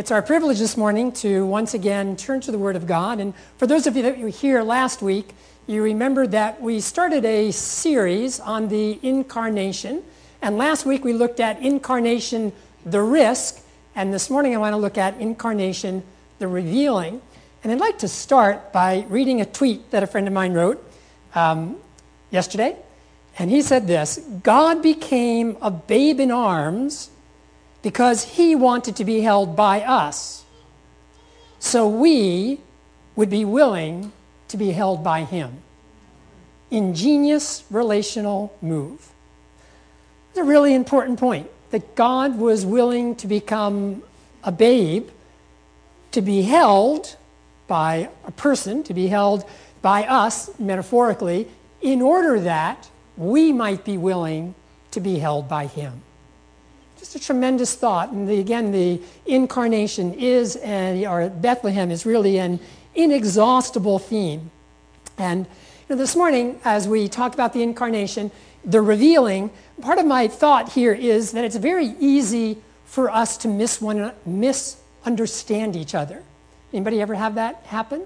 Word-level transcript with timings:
it's 0.00 0.10
our 0.10 0.22
privilege 0.22 0.58
this 0.58 0.78
morning 0.78 1.12
to 1.12 1.44
once 1.44 1.74
again 1.74 2.16
turn 2.16 2.40
to 2.40 2.50
the 2.50 2.58
Word 2.58 2.74
of 2.74 2.86
God. 2.86 3.20
And 3.20 3.34
for 3.58 3.66
those 3.66 3.86
of 3.86 3.96
you 3.96 4.02
that 4.04 4.18
were 4.18 4.28
here 4.28 4.62
last 4.62 5.02
week, 5.02 5.34
you 5.66 5.82
remember 5.82 6.26
that 6.26 6.62
we 6.62 6.80
started 6.80 7.22
a 7.26 7.50
series 7.50 8.40
on 8.40 8.68
the 8.68 8.98
incarnation. 9.02 10.02
And 10.40 10.56
last 10.56 10.86
week 10.86 11.04
we 11.04 11.12
looked 11.12 11.38
at 11.38 11.60
incarnation, 11.60 12.54
the 12.86 13.02
risk. 13.02 13.62
And 13.94 14.10
this 14.10 14.30
morning 14.30 14.54
I 14.54 14.56
want 14.56 14.72
to 14.72 14.78
look 14.78 14.96
at 14.96 15.20
incarnation, 15.20 16.02
the 16.38 16.48
revealing. 16.48 17.20
And 17.62 17.70
I'd 17.70 17.78
like 17.78 17.98
to 17.98 18.08
start 18.08 18.72
by 18.72 19.04
reading 19.10 19.42
a 19.42 19.44
tweet 19.44 19.90
that 19.90 20.02
a 20.02 20.06
friend 20.06 20.26
of 20.26 20.32
mine 20.32 20.54
wrote 20.54 20.82
um, 21.34 21.76
yesterday. 22.30 22.74
And 23.38 23.50
he 23.50 23.60
said 23.60 23.86
this 23.86 24.18
God 24.42 24.82
became 24.82 25.58
a 25.60 25.70
babe 25.70 26.20
in 26.20 26.30
arms 26.30 27.10
because 27.82 28.24
he 28.24 28.54
wanted 28.54 28.96
to 28.96 29.04
be 29.04 29.20
held 29.20 29.56
by 29.56 29.80
us. 29.82 30.44
So 31.58 31.88
we 31.88 32.60
would 33.16 33.30
be 33.30 33.44
willing 33.44 34.12
to 34.48 34.56
be 34.56 34.72
held 34.72 35.02
by 35.02 35.24
him. 35.24 35.62
Ingenious 36.70 37.64
relational 37.70 38.54
move. 38.60 39.12
It's 40.30 40.38
a 40.38 40.44
really 40.44 40.74
important 40.74 41.18
point 41.18 41.48
that 41.70 41.94
God 41.94 42.38
was 42.38 42.66
willing 42.66 43.14
to 43.16 43.26
become 43.26 44.02
a 44.44 44.52
babe, 44.52 45.08
to 46.12 46.22
be 46.22 46.42
held 46.42 47.16
by 47.66 48.08
a 48.24 48.30
person, 48.30 48.82
to 48.84 48.94
be 48.94 49.06
held 49.06 49.44
by 49.82 50.04
us, 50.04 50.58
metaphorically, 50.58 51.48
in 51.80 52.02
order 52.02 52.40
that 52.40 52.88
we 53.16 53.52
might 53.52 53.84
be 53.84 53.96
willing 53.96 54.54
to 54.90 55.00
be 55.00 55.18
held 55.18 55.48
by 55.48 55.66
him 55.66 56.02
just 57.00 57.16
a 57.16 57.18
tremendous 57.18 57.74
thought. 57.74 58.12
And 58.12 58.28
the, 58.28 58.38
again, 58.38 58.72
the 58.72 59.00
incarnation 59.24 60.12
is, 60.12 60.56
an, 60.56 61.04
or 61.06 61.30
Bethlehem 61.30 61.90
is 61.90 62.04
really 62.04 62.38
an 62.38 62.60
inexhaustible 62.94 63.98
theme. 63.98 64.50
And 65.16 65.46
you 65.46 65.96
know, 65.96 65.96
this 65.96 66.14
morning, 66.14 66.60
as 66.62 66.86
we 66.86 67.08
talk 67.08 67.32
about 67.32 67.54
the 67.54 67.62
incarnation, 67.62 68.30
the 68.66 68.82
revealing, 68.82 69.50
part 69.80 69.98
of 69.98 70.04
my 70.04 70.28
thought 70.28 70.72
here 70.72 70.92
is 70.92 71.32
that 71.32 71.42
it's 71.42 71.56
very 71.56 71.94
easy 71.98 72.58
for 72.84 73.10
us 73.10 73.38
to 73.38 73.48
miss 73.48 73.80
one, 73.80 74.12
misunderstand 74.26 75.76
each 75.76 75.94
other. 75.94 76.22
Anybody 76.70 77.00
ever 77.00 77.14
have 77.14 77.36
that 77.36 77.62
happen? 77.64 78.00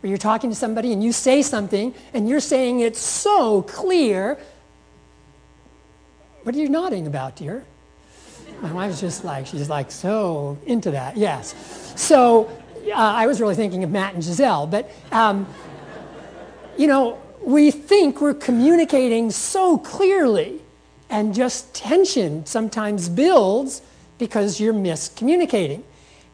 Where 0.00 0.08
you're 0.08 0.18
talking 0.18 0.50
to 0.50 0.56
somebody 0.56 0.92
and 0.92 1.02
you 1.02 1.12
say 1.12 1.42
something 1.42 1.94
and 2.12 2.28
you're 2.28 2.40
saying 2.40 2.80
it 2.80 2.96
so 2.96 3.62
clear. 3.62 4.36
What 6.42 6.56
are 6.56 6.58
you 6.58 6.68
nodding 6.68 7.06
about, 7.06 7.36
dear? 7.36 7.64
My 8.62 8.72
wife's 8.72 9.00
just 9.00 9.24
like, 9.24 9.46
she's 9.48 9.68
like 9.68 9.90
so 9.90 10.56
into 10.66 10.92
that, 10.92 11.16
yes. 11.16 11.54
So 11.96 12.48
uh, 12.86 12.92
I 12.94 13.26
was 13.26 13.40
really 13.40 13.56
thinking 13.56 13.82
of 13.82 13.90
Matt 13.90 14.14
and 14.14 14.22
Giselle, 14.22 14.68
but 14.68 14.88
um, 15.10 15.48
you 16.78 16.86
know, 16.86 17.20
we 17.44 17.72
think 17.72 18.20
we're 18.20 18.34
communicating 18.34 19.32
so 19.32 19.78
clearly, 19.78 20.60
and 21.10 21.34
just 21.34 21.74
tension 21.74 22.46
sometimes 22.46 23.08
builds 23.08 23.82
because 24.18 24.60
you're 24.60 24.72
miscommunicating. 24.72 25.82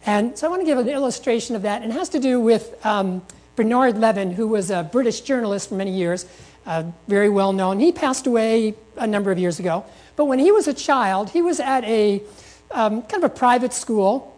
And 0.05 0.39
so 0.39 0.47
I 0.47 0.51
want 0.51 0.61
to 0.61 0.67
give 0.67 0.77
an 0.77 0.89
illustration 0.89 1.57
of 1.57 1.63
that, 1.63 1.81
and 1.81 1.91
it 1.91 1.95
has 1.95 2.11
to 2.11 2.21
do 2.21 2.41
with 2.41 2.85
um, 2.85 3.23
Bernard 3.57 3.97
Levin, 3.97 4.33
who 4.33 4.47
was 4.47 4.71
a 4.71 4.83
British 4.83 5.23
journalist 5.23 5.71
for 5.71 5.77
many 5.77 5.93
years, 5.93 6.27
uh, 6.67 6.85
very 7.09 7.31
well 7.31 7.55
known. 7.55 7.81
He 7.81 7.91
passed 7.91 8.27
away 8.27 8.75
a 8.99 9.07
number 9.07 9.33
of 9.33 9.39
years 9.39 9.59
ago. 9.59 9.87
But 10.19 10.25
when 10.25 10.41
he 10.41 10.51
was 10.51 10.67
a 10.67 10.75
child, 10.75 11.31
he 11.31 11.43
was 11.43 11.61
at 11.61 11.85
a 11.85 12.21
um, 12.73 13.03
kind 13.03 13.23
of 13.23 13.31
a 13.31 13.33
private 13.33 13.73
school. 13.73 14.37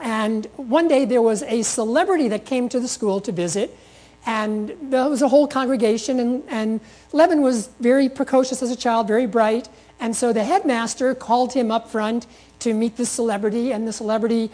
And 0.00 0.46
one 0.56 0.88
day 0.88 1.04
there 1.04 1.20
was 1.20 1.42
a 1.42 1.60
celebrity 1.60 2.28
that 2.28 2.46
came 2.46 2.70
to 2.70 2.80
the 2.80 2.88
school 2.88 3.20
to 3.20 3.30
visit. 3.30 3.76
And 4.24 4.74
there 4.80 5.06
was 5.06 5.20
a 5.20 5.28
whole 5.28 5.46
congregation. 5.46 6.18
And, 6.18 6.44
and 6.48 6.80
Levin 7.12 7.42
was 7.42 7.66
very 7.78 8.08
precocious 8.08 8.62
as 8.62 8.70
a 8.70 8.76
child, 8.76 9.06
very 9.06 9.26
bright. 9.26 9.68
And 10.00 10.16
so 10.16 10.32
the 10.32 10.44
headmaster 10.44 11.14
called 11.14 11.52
him 11.52 11.70
up 11.70 11.90
front 11.90 12.26
to 12.60 12.72
meet 12.72 12.96
the 12.96 13.04
celebrity. 13.04 13.70
And 13.70 13.86
the 13.86 13.92
celebrity, 13.92 14.50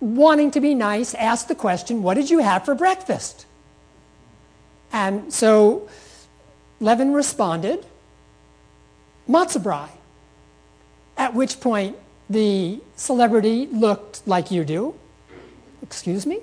wanting 0.00 0.50
to 0.50 0.60
be 0.60 0.74
nice, 0.74 1.14
asked 1.14 1.46
the 1.46 1.54
question, 1.54 2.02
What 2.02 2.14
did 2.14 2.28
you 2.28 2.40
have 2.40 2.64
for 2.64 2.74
breakfast? 2.74 3.46
And 4.92 5.32
so 5.32 5.88
Levin 6.80 7.12
responded, 7.12 7.86
matzah. 9.28 9.88
At 11.16 11.34
which 11.34 11.60
point 11.60 11.96
the 12.28 12.80
celebrity 12.96 13.66
looked 13.66 14.26
like 14.26 14.50
you 14.50 14.64
do. 14.64 14.94
Excuse 15.82 16.26
me? 16.26 16.40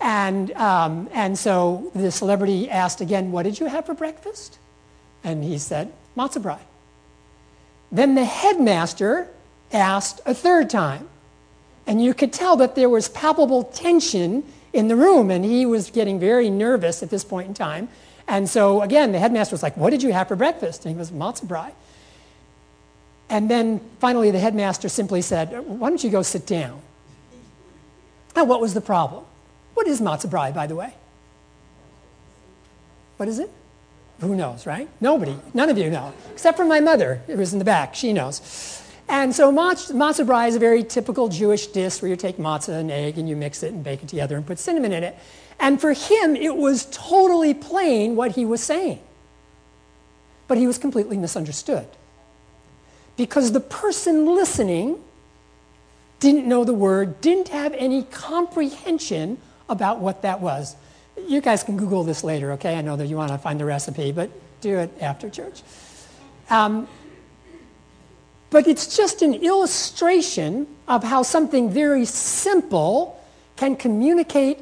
And, 0.00 0.50
um, 0.52 1.08
and 1.12 1.38
so 1.38 1.90
the 1.94 2.10
celebrity 2.10 2.68
asked 2.68 3.00
again, 3.00 3.32
What 3.32 3.44
did 3.44 3.60
you 3.60 3.66
have 3.66 3.86
for 3.86 3.94
breakfast? 3.94 4.58
And 5.24 5.44
he 5.44 5.58
said, 5.58 5.92
Matzah. 6.16 6.58
Then 7.90 8.14
the 8.14 8.24
headmaster 8.24 9.28
asked 9.72 10.20
a 10.26 10.34
third 10.34 10.70
time. 10.70 11.08
And 11.86 12.02
you 12.02 12.14
could 12.14 12.32
tell 12.32 12.56
that 12.56 12.74
there 12.74 12.88
was 12.88 13.08
palpable 13.08 13.64
tension 13.64 14.44
in 14.72 14.88
the 14.88 14.96
room, 14.96 15.30
and 15.30 15.44
he 15.44 15.66
was 15.66 15.90
getting 15.90 16.18
very 16.18 16.48
nervous 16.48 17.02
at 17.02 17.10
this 17.10 17.24
point 17.24 17.48
in 17.48 17.54
time. 17.54 17.88
And 18.28 18.48
so 18.48 18.82
again, 18.82 19.12
the 19.12 19.18
headmaster 19.18 19.54
was 19.54 19.62
like, 19.62 19.76
What 19.76 19.90
did 19.90 20.02
you 20.02 20.12
have 20.12 20.28
for 20.28 20.36
breakfast? 20.36 20.84
And 20.84 20.94
he 20.94 20.98
goes, 20.98 21.10
Matzah 21.10 21.46
brei. 21.46 21.72
And 23.28 23.50
then 23.50 23.80
finally, 23.98 24.30
the 24.30 24.38
headmaster 24.38 24.88
simply 24.88 25.22
said, 25.22 25.50
Why 25.66 25.88
don't 25.88 26.02
you 26.02 26.10
go 26.10 26.22
sit 26.22 26.46
down? 26.46 26.80
Now, 28.36 28.44
what 28.44 28.60
was 28.60 28.74
the 28.74 28.80
problem? 28.80 29.24
What 29.74 29.86
is 29.86 30.00
brei, 30.00 30.54
by 30.54 30.66
the 30.66 30.76
way? 30.76 30.94
What 33.16 33.28
is 33.28 33.38
it? 33.38 33.50
Who 34.20 34.36
knows, 34.36 34.66
right? 34.66 34.88
Nobody. 35.00 35.36
None 35.52 35.68
of 35.68 35.78
you 35.78 35.90
know, 35.90 36.12
except 36.32 36.56
for 36.56 36.64
my 36.64 36.80
mother, 36.80 37.22
who 37.26 37.36
was 37.36 37.52
in 37.52 37.58
the 37.58 37.64
back. 37.64 37.94
She 37.94 38.12
knows. 38.12 38.82
And 39.08 39.34
so 39.34 39.52
brei 39.52 40.48
is 40.48 40.54
a 40.54 40.58
very 40.58 40.84
typical 40.84 41.28
Jewish 41.28 41.66
dish 41.66 42.00
where 42.00 42.08
you 42.08 42.16
take 42.16 42.36
matzah 42.36 42.80
and 42.80 42.90
egg 42.90 43.18
and 43.18 43.28
you 43.28 43.36
mix 43.36 43.62
it 43.62 43.72
and 43.72 43.82
bake 43.82 44.02
it 44.02 44.08
together 44.08 44.36
and 44.36 44.46
put 44.46 44.58
cinnamon 44.58 44.92
in 44.92 45.02
it. 45.02 45.18
And 45.58 45.80
for 45.80 45.92
him, 45.92 46.36
it 46.36 46.56
was 46.56 46.86
totally 46.90 47.54
plain 47.54 48.16
what 48.16 48.32
he 48.32 48.44
was 48.44 48.62
saying. 48.62 49.00
But 50.48 50.58
he 50.58 50.66
was 50.66 50.78
completely 50.78 51.16
misunderstood. 51.16 51.86
Because 53.16 53.52
the 53.52 53.60
person 53.60 54.26
listening 54.26 54.98
didn't 56.20 56.46
know 56.46 56.64
the 56.64 56.74
word, 56.74 57.20
didn't 57.20 57.48
have 57.48 57.74
any 57.74 58.04
comprehension 58.04 59.38
about 59.68 60.00
what 60.00 60.22
that 60.22 60.40
was. 60.40 60.76
You 61.26 61.40
guys 61.40 61.62
can 61.62 61.76
Google 61.76 62.04
this 62.04 62.24
later, 62.24 62.52
okay? 62.52 62.76
I 62.76 62.80
know 62.80 62.96
that 62.96 63.06
you 63.06 63.16
want 63.16 63.32
to 63.32 63.38
find 63.38 63.58
the 63.60 63.64
recipe, 63.64 64.12
but 64.12 64.30
do 64.60 64.78
it 64.78 64.90
after 65.00 65.28
church. 65.28 65.62
Um, 66.48 66.88
but 68.50 68.66
it's 68.66 68.96
just 68.96 69.22
an 69.22 69.34
illustration 69.34 70.66
of 70.86 71.02
how 71.02 71.22
something 71.22 71.70
very 71.70 72.04
simple 72.04 73.18
can 73.56 73.76
communicate 73.76 74.58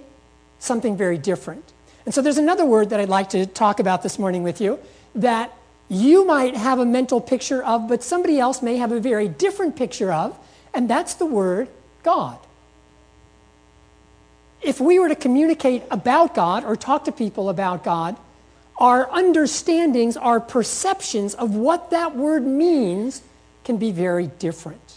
something 0.61 0.97
very 0.97 1.19
different. 1.19 1.73
And 2.07 2.15
so 2.15 2.23
there's 2.23 2.39
another 2.39 2.65
word 2.65 2.91
that 2.91 3.01
I'd 3.01 3.09
like 3.09 3.31
to 3.31 3.47
talk 3.47 3.81
about 3.81 4.03
this 4.03 4.19
morning 4.19 4.45
with 4.45 4.61
you 4.61 4.79
that 5.17 5.53
you 5.89 6.25
might 6.25 6.57
have 6.57 6.79
a 6.79 6.87
mental 6.87 7.21
picture 7.21 7.65
of, 7.65 7.89
but 7.89 8.05
somebody 8.05 8.39
else 8.39 8.63
may 8.63 8.77
have 8.77 8.93
a 8.93 9.01
very 9.01 9.27
different 9.27 9.75
picture 9.75 10.13
of, 10.13 10.39
and 10.73 10.89
that's 10.89 11.15
the 11.15 11.27
word 11.27 11.69
God. 12.05 12.39
If 14.63 14.81
we 14.81 14.99
were 14.99 15.09
to 15.09 15.17
communicate 15.17 15.83
about 15.91 16.35
God 16.35 16.65
or 16.65 16.77
talk 16.77 17.07
to 17.07 17.13
people 17.13 17.49
about 17.49 17.83
God, 17.83 18.17
our 18.77 19.11
understandings, 19.11 20.17
our 20.17 20.39
perceptions 20.39 21.35
of 21.35 21.55
what 21.55 21.91
that 21.91 22.15
word 22.15 22.47
means 22.47 23.23
can 23.65 23.77
be 23.77 23.91
very 23.91 24.27
different. 24.27 24.90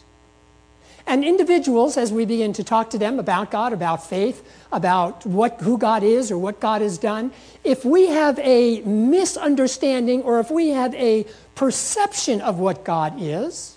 And 1.06 1.24
individuals, 1.24 1.98
as 1.98 2.14
we 2.14 2.26
begin 2.26 2.54
to 2.54 2.64
talk 2.64 2.90
to 2.92 2.98
them 2.98 3.20
about 3.20 3.52
God, 3.52 3.74
about 3.74 4.08
faith, 4.08 4.48
about 4.72 5.26
what, 5.26 5.60
who 5.62 5.78
God 5.78 6.02
is 6.02 6.32
or 6.32 6.38
what 6.38 6.60
God 6.60 6.82
has 6.82 6.98
done, 6.98 7.32
if 7.64 7.84
we 7.84 8.08
have 8.08 8.40
a 8.40 8.82
misunderstanding 8.82 10.22
or 10.22 10.40
if 10.40 10.50
we 10.50 10.70
have 10.70 10.96
a 10.96 11.26
perception 11.56 12.40
of 12.42 12.58
what 12.58 12.86
God 12.86 13.16
is, 13.22 13.76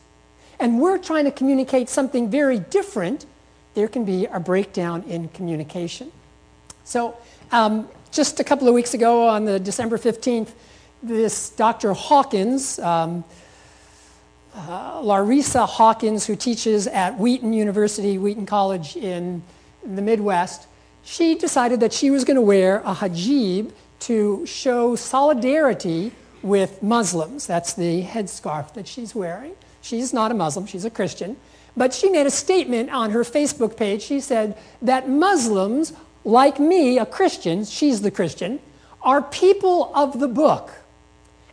and 0.61 0.81
we're 0.81 0.99
trying 0.99 1.25
to 1.25 1.31
communicate 1.31 1.89
something 1.89 2.31
very 2.31 2.59
different, 2.59 3.27
there 3.75 3.89
can 3.89 4.05
be 4.05 4.27
a 4.27 4.41
breakdown 4.41 5.03
in 5.05 5.29
communication. 5.29 6.11
So, 6.85 7.17
um, 7.53 7.89
just 8.13 8.41
a 8.41 8.45
couple 8.45 8.69
of 8.69 8.75
weeks 8.75 8.95
ago, 8.95 9.29
on 9.29 9.45
the 9.45 9.61
December 9.61 9.99
15th, 9.99 10.53
this 11.03 11.51
Dr. 11.51 11.93
Hawkins, 11.93 12.79
um, 12.79 13.25
uh, 14.57 15.03
Larycia 15.03 15.69
Hawkins, 15.69 16.27
who 16.27 16.35
teaches 16.35 16.87
at 16.87 17.19
Wheaton 17.19 17.53
University, 17.53 18.17
Wheaton 18.19 18.47
College 18.47 18.97
in 18.97 19.43
the 19.85 20.03
Midwest, 20.03 20.67
she 21.05 21.35
decided 21.35 21.81
that 21.81 21.93
she 21.93 22.11
was 22.11 22.25
going 22.25 22.37
to 22.37 22.43
wear 22.43 22.79
a 22.79 22.95
hijab 22.95 23.71
to 24.01 24.45
show 24.47 24.97
solidarity 24.97 26.13
with 26.43 26.83
Muslims. 26.83 27.47
That's 27.47 27.75
the 27.75 28.03
headscarf 28.03 28.73
that 28.75 28.89
she's 28.89 29.15
wearing. 29.15 29.55
She's 29.83 30.13
not 30.13 30.31
a 30.31 30.35
Muslim, 30.35 30.67
she's 30.67 30.85
a 30.85 30.91
Christian. 30.91 31.37
but 31.77 31.93
she 31.93 32.09
made 32.09 32.27
a 32.27 32.31
statement 32.31 32.91
on 32.91 33.11
her 33.11 33.23
Facebook 33.23 33.77
page. 33.77 34.03
She 34.03 34.21
said 34.21 34.57
that 34.81 35.09
Muslims, 35.09 35.93
like 36.25 36.59
me, 36.59 36.99
a 36.99 37.05
Christian, 37.05 37.65
she's 37.65 38.01
the 38.01 38.11
Christian, 38.11 38.61
are 39.03 39.21
people 39.21 39.93
of 39.95 40.19
the 40.19 40.29
book. 40.29 40.73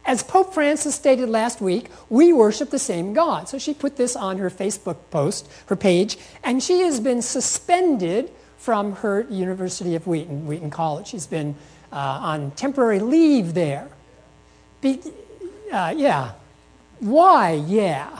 As 0.05 0.21
Pope 0.21 0.53
Francis 0.53 0.95
stated 0.95 1.29
last 1.29 1.61
week, 1.61 1.89
we 2.09 2.33
worship 2.33 2.69
the 2.69 2.79
same 2.79 3.13
God. 3.13 3.47
So 3.47 3.57
she 3.57 3.73
put 3.73 3.95
this 3.95 4.15
on 4.15 4.37
her 4.37 4.49
Facebook 4.49 4.97
post, 5.11 5.49
her 5.67 5.75
page, 5.75 6.17
and 6.43 6.61
she 6.61 6.81
has 6.81 6.99
been 6.99 7.21
suspended 7.21 8.29
from 8.57 8.93
her 8.97 9.21
University 9.29 9.95
of 9.95 10.05
Wheaton, 10.05 10.45
Wheaton 10.45 10.69
College. 10.69 11.07
She's 11.07 11.27
been 11.27 11.55
uh, 11.91 11.95
on 11.95 12.51
temporary 12.51 12.99
leave 12.99 13.53
there. 13.53 13.87
Be, 14.81 14.99
uh, 15.71 15.93
yeah. 15.95 16.33
Why? 16.99 17.53
Yeah. 17.53 18.19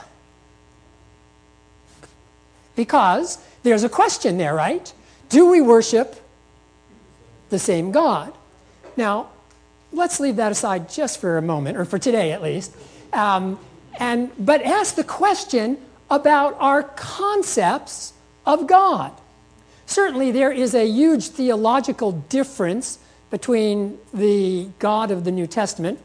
Because 2.76 3.38
there's 3.62 3.84
a 3.84 3.88
question 3.88 4.38
there, 4.38 4.54
right? 4.54 4.92
Do 5.28 5.50
we 5.50 5.60
worship 5.60 6.20
the 7.50 7.58
same 7.58 7.92
God? 7.92 8.32
Now, 8.96 9.28
let's 9.94 10.20
leave 10.20 10.36
that 10.36 10.52
aside 10.52 10.88
just 10.88 11.20
for 11.20 11.38
a 11.38 11.42
moment, 11.42 11.76
or 11.76 11.84
for 11.84 11.98
today 11.98 12.32
at 12.32 12.42
least. 12.42 12.74
Um, 13.12 13.58
and, 13.98 14.30
but 14.38 14.62
ask 14.62 14.96
the 14.96 15.04
question 15.04 15.78
about 16.10 16.56
our 16.58 16.82
concepts 16.82 18.12
of 18.44 18.66
God. 18.66 19.12
Certainly, 19.86 20.32
there 20.32 20.52
is 20.52 20.74
a 20.74 20.86
huge 20.86 21.28
theological 21.28 22.12
difference 22.12 22.98
between 23.30 23.98
the 24.12 24.68
God 24.78 25.10
of 25.10 25.24
the 25.24 25.30
New 25.30 25.46
Testament, 25.46 25.98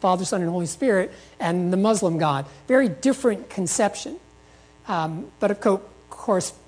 Father, 0.00 0.24
Son, 0.24 0.40
and 0.40 0.50
Holy 0.50 0.66
Spirit, 0.66 1.12
and 1.40 1.72
the 1.72 1.76
Muslim 1.76 2.18
God. 2.18 2.46
Very 2.68 2.88
different 2.88 3.50
conception. 3.50 4.18
Um, 4.88 5.30
but 5.40 5.50
of 5.50 5.60
course, 5.60 5.82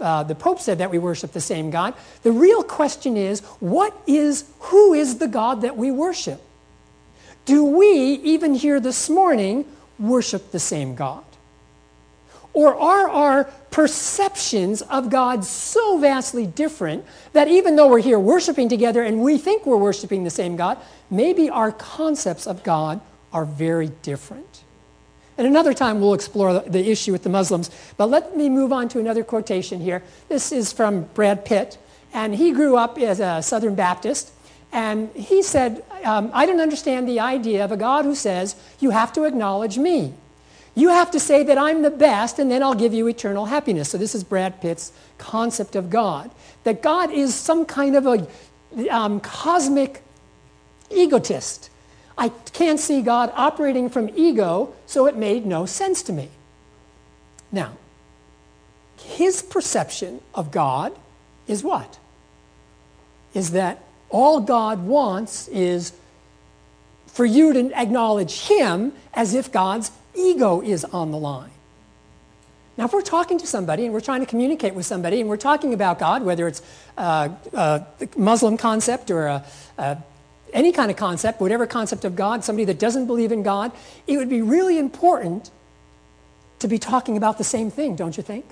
uh, 0.00 0.22
the 0.22 0.34
Pope 0.34 0.60
said 0.60 0.78
that 0.78 0.90
we 0.90 0.98
worship 0.98 1.32
the 1.32 1.40
same 1.40 1.70
God. 1.70 1.94
The 2.22 2.32
real 2.32 2.62
question 2.62 3.16
is, 3.16 3.40
what 3.60 3.94
is, 4.06 4.44
who 4.60 4.94
is 4.94 5.18
the 5.18 5.28
God 5.28 5.62
that 5.62 5.76
we 5.76 5.90
worship? 5.90 6.40
Do 7.44 7.64
we, 7.64 8.14
even 8.24 8.54
here 8.54 8.78
this 8.80 9.08
morning, 9.08 9.64
worship 9.98 10.50
the 10.52 10.60
same 10.60 10.94
God? 10.94 11.24
Or 12.52 12.74
are 12.74 13.08
our 13.08 13.44
perceptions 13.70 14.82
of 14.82 15.10
God 15.10 15.44
so 15.44 15.98
vastly 15.98 16.46
different 16.46 17.04
that 17.32 17.48
even 17.48 17.76
though 17.76 17.88
we're 17.88 18.00
here 18.00 18.18
worshiping 18.18 18.68
together 18.68 19.02
and 19.02 19.22
we 19.22 19.38
think 19.38 19.64
we're 19.64 19.76
worshiping 19.76 20.24
the 20.24 20.30
same 20.30 20.56
God, 20.56 20.78
maybe 21.10 21.48
our 21.50 21.70
concepts 21.70 22.46
of 22.46 22.64
God 22.64 23.00
are 23.32 23.44
very 23.44 23.88
different? 24.02 24.64
And 25.38 25.46
another 25.46 25.72
time 25.72 26.00
we'll 26.00 26.14
explore 26.14 26.58
the 26.58 26.90
issue 26.90 27.12
with 27.12 27.22
the 27.22 27.28
Muslims. 27.28 27.70
But 27.96 28.10
let 28.10 28.36
me 28.36 28.50
move 28.50 28.72
on 28.72 28.88
to 28.90 28.98
another 28.98 29.22
quotation 29.22 29.80
here. 29.80 30.02
This 30.28 30.50
is 30.50 30.72
from 30.72 31.04
Brad 31.14 31.44
Pitt, 31.44 31.78
and 32.12 32.34
he 32.34 32.50
grew 32.50 32.76
up 32.76 32.98
as 32.98 33.20
a 33.20 33.40
Southern 33.40 33.76
Baptist. 33.76 34.32
And 34.72 35.10
he 35.12 35.42
said, 35.42 35.84
um, 36.04 36.30
I 36.34 36.44
don't 36.44 36.60
understand 36.60 37.08
the 37.08 37.20
idea 37.20 37.64
of 37.64 37.70
a 37.70 37.76
God 37.76 38.04
who 38.04 38.16
says, 38.16 38.56
You 38.80 38.90
have 38.90 39.12
to 39.14 39.24
acknowledge 39.24 39.78
me. 39.78 40.12
You 40.74 40.90
have 40.90 41.10
to 41.12 41.20
say 41.20 41.42
that 41.44 41.56
I'm 41.56 41.82
the 41.82 41.90
best, 41.90 42.38
and 42.38 42.50
then 42.50 42.62
I'll 42.62 42.74
give 42.74 42.92
you 42.92 43.06
eternal 43.08 43.46
happiness. 43.46 43.90
So, 43.90 43.98
this 43.98 44.14
is 44.14 44.24
Brad 44.24 44.60
Pitt's 44.60 44.92
concept 45.18 45.76
of 45.76 45.88
God 45.88 46.30
that 46.64 46.82
God 46.82 47.10
is 47.10 47.34
some 47.34 47.64
kind 47.64 47.96
of 47.96 48.06
a 48.06 48.26
um, 48.90 49.20
cosmic 49.20 50.02
egotist 50.90 51.70
I 52.18 52.30
can't 52.52 52.80
see 52.80 53.00
God 53.00 53.32
operating 53.36 53.88
from 53.88 54.10
ego, 54.16 54.74
so 54.86 55.06
it 55.06 55.16
made 55.16 55.46
no 55.46 55.66
sense 55.66 56.02
to 56.02 56.12
me. 56.12 56.28
Now, 57.52 57.72
his 58.98 59.40
perception 59.40 60.20
of 60.34 60.50
God 60.50 60.92
is 61.46 61.62
what? 61.62 61.98
Is 63.34 63.52
that 63.52 63.84
all 64.10 64.40
God 64.40 64.84
wants 64.84 65.46
is 65.48 65.92
for 67.06 67.24
you 67.24 67.52
to 67.52 67.72
acknowledge 67.78 68.40
him 68.40 68.92
as 69.14 69.34
if 69.34 69.52
God's 69.52 69.92
ego 70.14 70.60
is 70.60 70.84
on 70.84 71.12
the 71.12 71.18
line. 71.18 71.50
Now, 72.76 72.84
if 72.84 72.92
we're 72.92 73.02
talking 73.02 73.38
to 73.38 73.46
somebody 73.46 73.84
and 73.84 73.94
we're 73.94 74.00
trying 74.00 74.20
to 74.20 74.26
communicate 74.26 74.74
with 74.74 74.86
somebody 74.86 75.20
and 75.20 75.28
we're 75.28 75.36
talking 75.36 75.74
about 75.74 75.98
God, 75.98 76.22
whether 76.22 76.46
it's 76.46 76.62
uh, 76.96 77.28
uh, 77.52 77.80
a, 78.00 78.04
a 78.04 78.18
Muslim 78.18 78.56
concept 78.56 79.10
or 79.10 79.26
a, 79.26 79.44
a 79.78 79.98
any 80.52 80.72
kind 80.72 80.90
of 80.90 80.96
concept, 80.96 81.40
whatever 81.40 81.66
concept 81.66 82.04
of 82.04 82.16
God, 82.16 82.44
somebody 82.44 82.64
that 82.66 82.78
doesn't 82.78 83.06
believe 83.06 83.32
in 83.32 83.42
God, 83.42 83.72
it 84.06 84.16
would 84.16 84.28
be 84.28 84.42
really 84.42 84.78
important 84.78 85.50
to 86.58 86.68
be 86.68 86.78
talking 86.78 87.16
about 87.16 87.38
the 87.38 87.44
same 87.44 87.70
thing, 87.70 87.96
don't 87.96 88.16
you 88.16 88.22
think? 88.22 88.44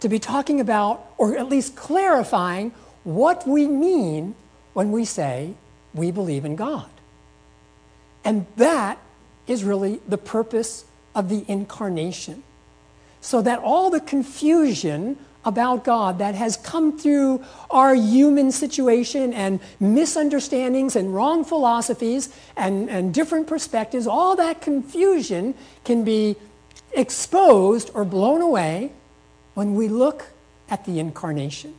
To 0.00 0.08
be 0.08 0.18
talking 0.18 0.60
about, 0.60 1.12
or 1.18 1.36
at 1.36 1.48
least 1.48 1.76
clarifying, 1.76 2.72
what 3.04 3.46
we 3.46 3.66
mean 3.66 4.34
when 4.72 4.92
we 4.92 5.04
say 5.04 5.54
we 5.94 6.10
believe 6.10 6.44
in 6.44 6.56
God. 6.56 6.88
And 8.24 8.46
that 8.56 8.98
is 9.46 9.64
really 9.64 10.00
the 10.08 10.18
purpose 10.18 10.84
of 11.14 11.28
the 11.28 11.44
incarnation. 11.48 12.42
So 13.20 13.42
that 13.42 13.58
all 13.58 13.90
the 13.90 14.00
confusion 14.00 15.18
about 15.44 15.84
God 15.84 16.18
that 16.18 16.34
has 16.34 16.56
come 16.56 16.98
through 16.98 17.44
our 17.70 17.94
human 17.94 18.52
situation 18.52 19.32
and 19.32 19.60
misunderstandings 19.80 20.94
and 20.94 21.14
wrong 21.14 21.44
philosophies 21.44 22.34
and, 22.56 22.88
and 22.88 23.12
different 23.12 23.46
perspectives, 23.46 24.06
all 24.06 24.36
that 24.36 24.60
confusion 24.60 25.54
can 25.84 26.04
be 26.04 26.36
exposed 26.92 27.90
or 27.94 28.04
blown 28.04 28.40
away 28.40 28.92
when 29.54 29.74
we 29.74 29.88
look 29.88 30.26
at 30.68 30.84
the 30.84 30.98
incarnation. 30.98 31.74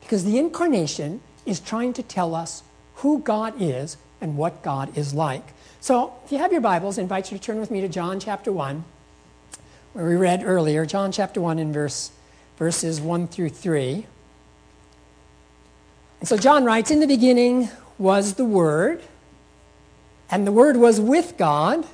Because 0.00 0.24
the 0.24 0.38
incarnation 0.38 1.20
is 1.46 1.60
trying 1.60 1.92
to 1.94 2.02
tell 2.02 2.34
us 2.34 2.62
who 2.96 3.20
God 3.20 3.54
is 3.60 3.96
and 4.20 4.36
what 4.36 4.62
God 4.62 4.96
is 4.96 5.14
like. 5.14 5.54
So, 5.80 6.12
if 6.24 6.32
you 6.32 6.38
have 6.38 6.52
your 6.52 6.60
Bibles, 6.60 6.98
I 6.98 7.02
invite 7.02 7.32
you 7.32 7.38
to 7.38 7.42
turn 7.42 7.58
with 7.58 7.70
me 7.70 7.80
to 7.80 7.88
John 7.88 8.20
chapter 8.20 8.52
1, 8.52 8.84
where 9.94 10.06
we 10.06 10.16
read 10.16 10.42
earlier, 10.44 10.84
John 10.84 11.10
chapter 11.10 11.40
1 11.40 11.58
in 11.58 11.72
verse 11.72 12.12
verses 12.60 13.00
1 13.00 13.26
through 13.26 13.48
3. 13.48 14.06
And 16.20 16.28
so 16.28 16.36
John 16.36 16.62
writes 16.62 16.90
In 16.90 17.00
the 17.00 17.06
beginning 17.06 17.70
was 17.96 18.34
the 18.34 18.44
Word, 18.44 19.02
and 20.30 20.46
the 20.46 20.52
Word 20.52 20.76
was 20.76 21.00
with 21.00 21.38
God, 21.38 21.86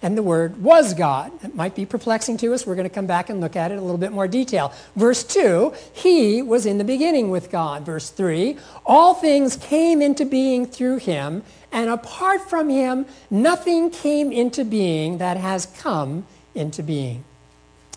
and 0.00 0.16
the 0.16 0.22
Word 0.22 0.62
was 0.62 0.94
God. 0.94 1.32
It 1.42 1.56
might 1.56 1.74
be 1.74 1.84
perplexing 1.84 2.36
to 2.36 2.54
us. 2.54 2.64
We're 2.64 2.76
going 2.76 2.88
to 2.88 2.94
come 2.94 3.08
back 3.08 3.28
and 3.28 3.40
look 3.40 3.56
at 3.56 3.72
it 3.72 3.78
a 3.78 3.80
little 3.80 3.98
bit 3.98 4.12
more 4.12 4.28
detail. 4.28 4.72
Verse 4.94 5.24
2 5.24 5.74
He 5.92 6.42
was 6.42 6.64
in 6.64 6.78
the 6.78 6.84
beginning 6.84 7.32
with 7.32 7.50
God. 7.50 7.84
Verse 7.84 8.08
3 8.08 8.56
All 8.86 9.14
things 9.14 9.56
came 9.56 10.00
into 10.00 10.24
being 10.24 10.64
through 10.64 10.98
Him, 10.98 11.42
and 11.72 11.90
apart 11.90 12.48
from 12.48 12.68
Him, 12.68 13.04
nothing 13.30 13.90
came 13.90 14.30
into 14.30 14.64
being 14.64 15.18
that 15.18 15.38
has 15.38 15.66
come 15.66 16.24
into 16.54 16.84
being. 16.84 17.24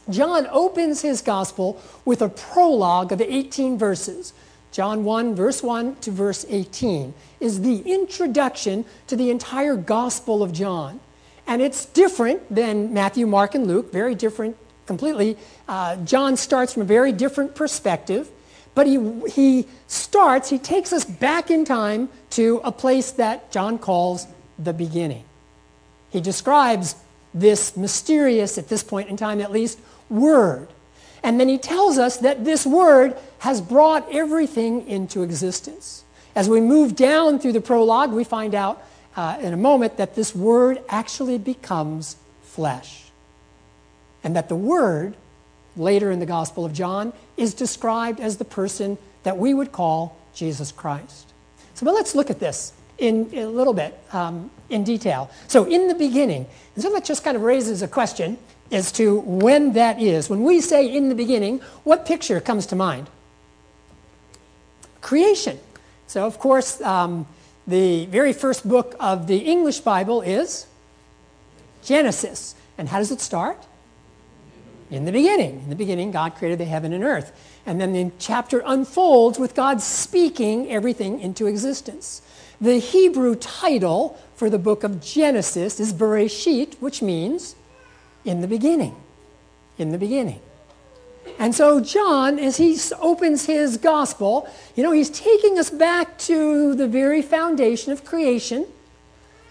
John 0.09 0.47
opens 0.51 1.01
his 1.01 1.21
gospel 1.21 1.81
with 2.05 2.21
a 2.21 2.29
prologue 2.29 3.11
of 3.11 3.21
18 3.21 3.77
verses. 3.77 4.33
John 4.71 5.03
1, 5.03 5.35
verse 5.35 5.61
1 5.61 5.97
to 5.97 6.11
verse 6.11 6.45
18 6.47 7.13
is 7.39 7.61
the 7.61 7.79
introduction 7.79 8.85
to 9.07 9.15
the 9.15 9.29
entire 9.29 9.75
gospel 9.75 10.41
of 10.41 10.53
John. 10.53 10.99
And 11.45 11.61
it's 11.61 11.85
different 11.85 12.53
than 12.53 12.93
Matthew, 12.93 13.27
Mark, 13.27 13.53
and 13.55 13.67
Luke, 13.67 13.91
very 13.91 14.15
different 14.15 14.55
completely. 14.85 15.37
Uh, 15.67 15.97
John 15.97 16.37
starts 16.37 16.73
from 16.73 16.83
a 16.83 16.85
very 16.85 17.11
different 17.11 17.55
perspective, 17.55 18.29
but 18.73 18.87
he, 18.87 19.21
he 19.29 19.67
starts, 19.87 20.49
he 20.49 20.57
takes 20.57 20.93
us 20.93 21.03
back 21.03 21.51
in 21.51 21.65
time 21.65 22.09
to 22.31 22.61
a 22.63 22.71
place 22.71 23.11
that 23.11 23.51
John 23.51 23.77
calls 23.77 24.27
the 24.57 24.73
beginning. 24.73 25.25
He 26.09 26.21
describes 26.21 26.95
this 27.33 27.77
mysterious, 27.77 28.57
at 28.57 28.67
this 28.67 28.83
point 28.83 29.09
in 29.09 29.17
time 29.17 29.41
at 29.41 29.51
least, 29.51 29.79
word. 30.09 30.67
And 31.23 31.39
then 31.39 31.47
he 31.47 31.57
tells 31.57 31.97
us 31.97 32.17
that 32.17 32.43
this 32.43 32.65
word 32.65 33.15
has 33.39 33.61
brought 33.61 34.07
everything 34.11 34.87
into 34.87 35.23
existence. 35.23 36.03
As 36.35 36.49
we 36.49 36.61
move 36.61 36.95
down 36.95 37.39
through 37.39 37.53
the 37.53 37.61
prologue, 37.61 38.11
we 38.11 38.23
find 38.23 38.55
out 38.55 38.83
uh, 39.15 39.37
in 39.41 39.53
a 39.53 39.57
moment 39.57 39.97
that 39.97 40.15
this 40.15 40.35
word 40.35 40.81
actually 40.89 41.37
becomes 41.37 42.15
flesh. 42.43 43.05
And 44.23 44.35
that 44.35 44.49
the 44.49 44.55
word, 44.55 45.15
later 45.75 46.11
in 46.11 46.19
the 46.19 46.25
Gospel 46.25 46.65
of 46.65 46.73
John, 46.73 47.13
is 47.37 47.53
described 47.53 48.19
as 48.19 48.37
the 48.37 48.45
person 48.45 48.97
that 49.23 49.37
we 49.37 49.53
would 49.53 49.71
call 49.71 50.17
Jesus 50.33 50.71
Christ. 50.71 51.33
So, 51.73 51.85
but 51.85 51.93
let's 51.93 52.15
look 52.15 52.29
at 52.29 52.39
this 52.39 52.73
in, 52.97 53.29
in 53.31 53.43
a 53.43 53.49
little 53.49 53.73
bit 53.73 53.97
um, 54.13 54.49
in 54.71 54.83
detail. 54.83 55.29
So, 55.47 55.65
in 55.65 55.87
the 55.87 55.95
beginning, 55.95 56.47
and 56.75 56.83
so 56.83 56.91
that 56.93 57.05
just 57.05 57.23
kind 57.23 57.35
of 57.35 57.43
raises 57.43 57.81
a 57.81 57.87
question 57.87 58.37
as 58.71 58.91
to 58.93 59.19
when 59.19 59.73
that 59.73 60.01
is. 60.01 60.29
When 60.29 60.43
we 60.43 60.61
say 60.61 60.85
in 60.87 61.09
the 61.09 61.15
beginning, 61.15 61.59
what 61.83 62.05
picture 62.05 62.39
comes 62.39 62.65
to 62.67 62.75
mind? 62.75 63.09
Creation. 65.01 65.59
So, 66.07 66.25
of 66.25 66.39
course, 66.39 66.81
um, 66.81 67.27
the 67.67 68.05
very 68.07 68.33
first 68.33 68.67
book 68.67 68.95
of 68.99 69.27
the 69.27 69.37
English 69.37 69.81
Bible 69.81 70.21
is 70.21 70.67
Genesis. 71.83 72.55
And 72.77 72.89
how 72.89 72.97
does 72.99 73.11
it 73.11 73.21
start? 73.21 73.65
In 74.89 75.05
the 75.05 75.11
beginning. 75.11 75.61
In 75.63 75.69
the 75.69 75.75
beginning, 75.75 76.11
God 76.11 76.35
created 76.35 76.59
the 76.59 76.65
heaven 76.65 76.93
and 76.93 77.03
earth. 77.03 77.31
And 77.65 77.79
then 77.79 77.93
the 77.93 78.11
chapter 78.19 78.61
unfolds 78.65 79.39
with 79.39 79.55
God 79.55 79.81
speaking 79.81 80.69
everything 80.71 81.19
into 81.19 81.47
existence. 81.47 82.21
The 82.61 82.77
Hebrew 82.77 83.35
title 83.35 84.19
for 84.35 84.47
the 84.47 84.59
book 84.59 84.83
of 84.83 85.01
Genesis 85.01 85.79
is 85.79 85.91
Bereshit, 85.91 86.75
which 86.75 87.01
means 87.01 87.55
in 88.23 88.41
the 88.41 88.47
beginning. 88.47 88.95
In 89.79 89.91
the 89.91 89.97
beginning. 89.97 90.39
And 91.39 91.55
so, 91.55 91.79
John, 91.79 92.37
as 92.37 92.57
he 92.57 92.77
opens 92.99 93.45
his 93.45 93.77
gospel, 93.77 94.47
you 94.75 94.83
know, 94.83 94.91
he's 94.91 95.09
taking 95.09 95.57
us 95.57 95.71
back 95.71 96.19
to 96.19 96.75
the 96.75 96.87
very 96.87 97.23
foundation 97.23 97.91
of 97.91 98.05
creation. 98.05 98.67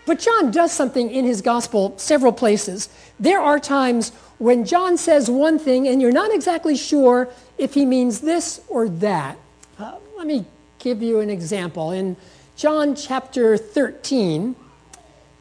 But 0.06 0.20
John 0.20 0.52
does 0.52 0.70
something 0.70 1.10
in 1.10 1.24
his 1.24 1.42
gospel 1.42 1.94
several 1.98 2.32
places. 2.32 2.88
There 3.18 3.40
are 3.40 3.58
times 3.58 4.10
when 4.38 4.64
John 4.64 4.96
says 4.96 5.28
one 5.28 5.58
thing 5.58 5.88
and 5.88 6.00
you're 6.00 6.12
not 6.12 6.32
exactly 6.32 6.76
sure 6.76 7.28
if 7.58 7.74
he 7.74 7.84
means 7.84 8.20
this 8.20 8.60
or 8.68 8.88
that. 8.88 9.36
Uh, 9.78 9.96
let 10.16 10.26
me 10.26 10.44
give 10.78 11.02
you 11.02 11.20
an 11.20 11.28
example. 11.28 11.90
In 11.90 12.16
John 12.60 12.94
chapter 12.94 13.56
13, 13.56 14.54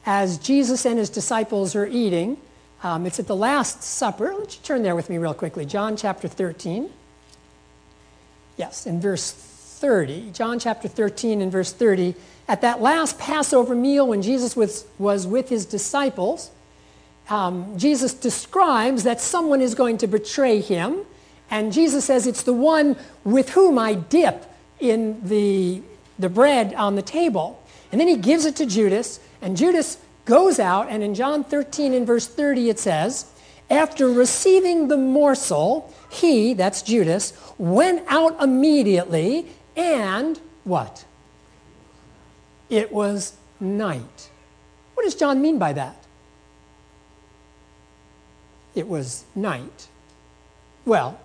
as 0.06 0.38
Jesus 0.38 0.86
and 0.86 0.98
his 0.98 1.10
disciples 1.10 1.76
are 1.76 1.86
eating, 1.86 2.38
um, 2.82 3.06
it's 3.06 3.20
at 3.20 3.28
the 3.28 3.36
Last 3.36 3.84
Supper. 3.84 4.34
Let 4.40 4.56
you 4.56 4.62
turn 4.64 4.84
there 4.84 4.96
with 4.96 5.10
me 5.10 5.18
real 5.18 5.34
quickly. 5.34 5.66
John 5.66 5.98
chapter 5.98 6.30
13. 6.30 6.90
Yes, 8.56 8.86
in 8.86 9.02
verse 9.02 9.34
30. 9.34 10.32
John 10.32 10.60
chapter 10.60 10.88
13 10.88 11.42
and 11.42 11.52
verse 11.52 11.74
30. 11.74 12.16
At 12.48 12.62
that 12.62 12.82
last 12.82 13.20
Passover 13.20 13.76
meal, 13.76 14.08
when 14.08 14.22
Jesus 14.22 14.56
was, 14.56 14.86
was 14.98 15.28
with 15.28 15.50
his 15.50 15.66
disciples, 15.66 16.52
um, 17.30 17.78
Jesus 17.78 18.14
describes 18.14 19.04
that 19.04 19.20
someone 19.20 19.60
is 19.60 19.76
going 19.76 19.98
to 19.98 20.08
betray 20.08 20.62
him. 20.62 21.02
And 21.52 21.74
Jesus 21.74 22.06
says, 22.06 22.28
It's 22.28 22.44
the 22.44 22.54
one 22.54 22.96
with 23.26 23.50
whom 23.50 23.78
I 23.78 23.96
dip 23.96 24.46
in 24.80 25.20
the, 25.28 25.82
the 26.20 26.30
bread 26.30 26.74
on 26.74 26.96
the 26.96 27.02
table. 27.02 27.64
And 27.92 28.00
then 28.00 28.08
he 28.08 28.18
gives 28.18 28.46
it 28.46 28.56
to 28.58 28.66
Judas, 28.66 29.20
and 29.42 29.58
Judas 29.58 29.98
goes 30.26 30.60
out, 30.60 30.90
and 30.90 31.02
in 31.02 31.16
John 31.16 31.44
13 31.44 31.94
and 31.94 32.06
verse 32.06 32.28
30 32.28 32.70
it 32.70 32.80
says, 32.80 33.26
After 33.70 34.08
receiving 34.08 34.90
the 34.90 34.98
morsel, 34.98 35.92
he, 36.12 36.54
that's 36.54 36.82
Judas, 36.84 37.34
went 37.58 38.04
out 38.08 38.42
immediately, 38.42 39.48
and 39.76 40.40
what? 40.66 41.06
It 42.70 42.92
was 42.92 43.34
night. 43.60 44.30
What 44.94 45.04
does 45.04 45.16
John 45.16 45.42
mean 45.42 45.58
by 45.58 45.74
that? 45.74 45.96
It 48.76 48.88
was 48.88 49.26
night. 49.36 49.88
Well, 50.86 51.20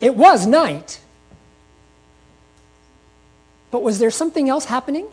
it 0.00 0.14
was 0.14 0.46
night. 0.46 1.00
But 3.74 3.82
was 3.82 3.98
there 3.98 4.12
something 4.12 4.48
else 4.48 4.66
happening 4.66 5.08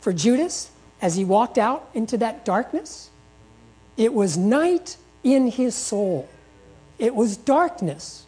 for 0.00 0.10
Judas? 0.10 0.70
as 1.04 1.16
he 1.16 1.24
walked 1.24 1.58
out 1.58 1.86
into 1.92 2.16
that 2.16 2.46
darkness? 2.46 3.10
It 3.98 4.14
was 4.14 4.38
night 4.38 4.96
in 5.22 5.48
his 5.48 5.74
soul, 5.74 6.26
it 6.98 7.14
was 7.14 7.36
darkness. 7.36 8.22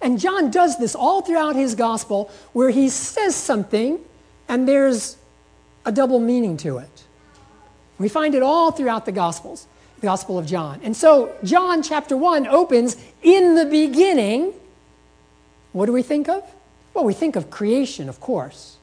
And 0.00 0.20
John 0.20 0.52
does 0.52 0.78
this 0.78 0.94
all 0.94 1.22
throughout 1.22 1.56
his 1.56 1.74
gospel 1.74 2.30
where 2.52 2.70
he 2.70 2.88
says 2.88 3.34
something 3.34 3.98
and 4.48 4.68
there's 4.68 5.16
a 5.84 5.90
double 5.90 6.20
meaning 6.20 6.56
to 6.58 6.78
it. 6.78 7.04
We 7.98 8.08
find 8.08 8.36
it 8.36 8.44
all 8.44 8.70
throughout 8.70 9.06
the 9.06 9.12
gospels, 9.12 9.66
the 9.96 10.06
gospel 10.06 10.38
of 10.38 10.46
John. 10.46 10.80
And 10.84 10.96
so 10.96 11.34
John 11.42 11.82
chapter 11.82 12.16
1 12.16 12.46
opens 12.46 12.96
in 13.24 13.56
the 13.56 13.64
beginning. 13.64 14.52
What 15.72 15.86
do 15.86 15.92
we 15.92 16.02
think 16.02 16.28
of? 16.28 16.44
Well, 16.94 17.04
we 17.04 17.12
think 17.12 17.34
of 17.34 17.50
creation, 17.50 18.08
of 18.08 18.20
course. 18.20 18.78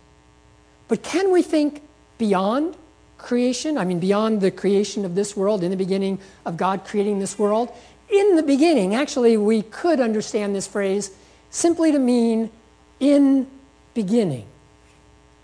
But 0.87 1.03
can 1.03 1.31
we 1.31 1.41
think 1.41 1.81
beyond 2.17 2.75
creation, 3.17 3.77
I 3.77 3.85
mean, 3.85 3.99
beyond 3.99 4.41
the 4.41 4.51
creation 4.51 5.05
of 5.05 5.15
this 5.15 5.35
world, 5.35 5.63
in 5.63 5.71
the 5.71 5.77
beginning 5.77 6.19
of 6.45 6.57
God 6.57 6.85
creating 6.85 7.19
this 7.19 7.37
world. 7.37 7.71
In 8.09 8.35
the 8.35 8.43
beginning, 8.43 8.95
actually, 8.95 9.37
we 9.37 9.63
could 9.63 9.99
understand 9.99 10.55
this 10.55 10.67
phrase 10.67 11.11
simply 11.49 11.91
to 11.91 11.99
mean 11.99 12.49
in 12.99 13.47
beginning, 13.93 14.45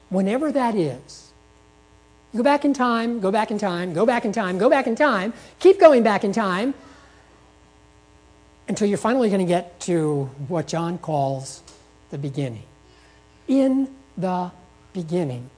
whenever 0.10 0.52
that 0.52 0.76
is. 0.76 1.32
Go 2.36 2.42
back 2.42 2.66
in 2.66 2.74
time, 2.74 3.20
go 3.20 3.32
back 3.32 3.52
in 3.52 3.58
time, 3.58 3.94
go 3.94 4.06
back 4.06 4.26
in 4.26 4.32
time, 4.32 4.58
go 4.58 4.70
back 4.70 4.88
in 4.88 4.96
time, 4.96 5.34
keep 5.60 5.80
going 5.80 6.04
back 6.04 6.24
in 6.24 6.32
time 6.32 6.74
until 8.68 8.88
you're 8.88 8.98
finally 8.98 9.30
going 9.30 9.42
to 9.42 9.46
get 9.46 9.80
to 9.82 10.26
what 10.48 10.68
John 10.68 10.98
calls 10.98 11.62
the 12.10 12.18
beginning. 12.18 12.64
In 13.48 13.94
the 14.18 14.52
beginning. 14.94 15.50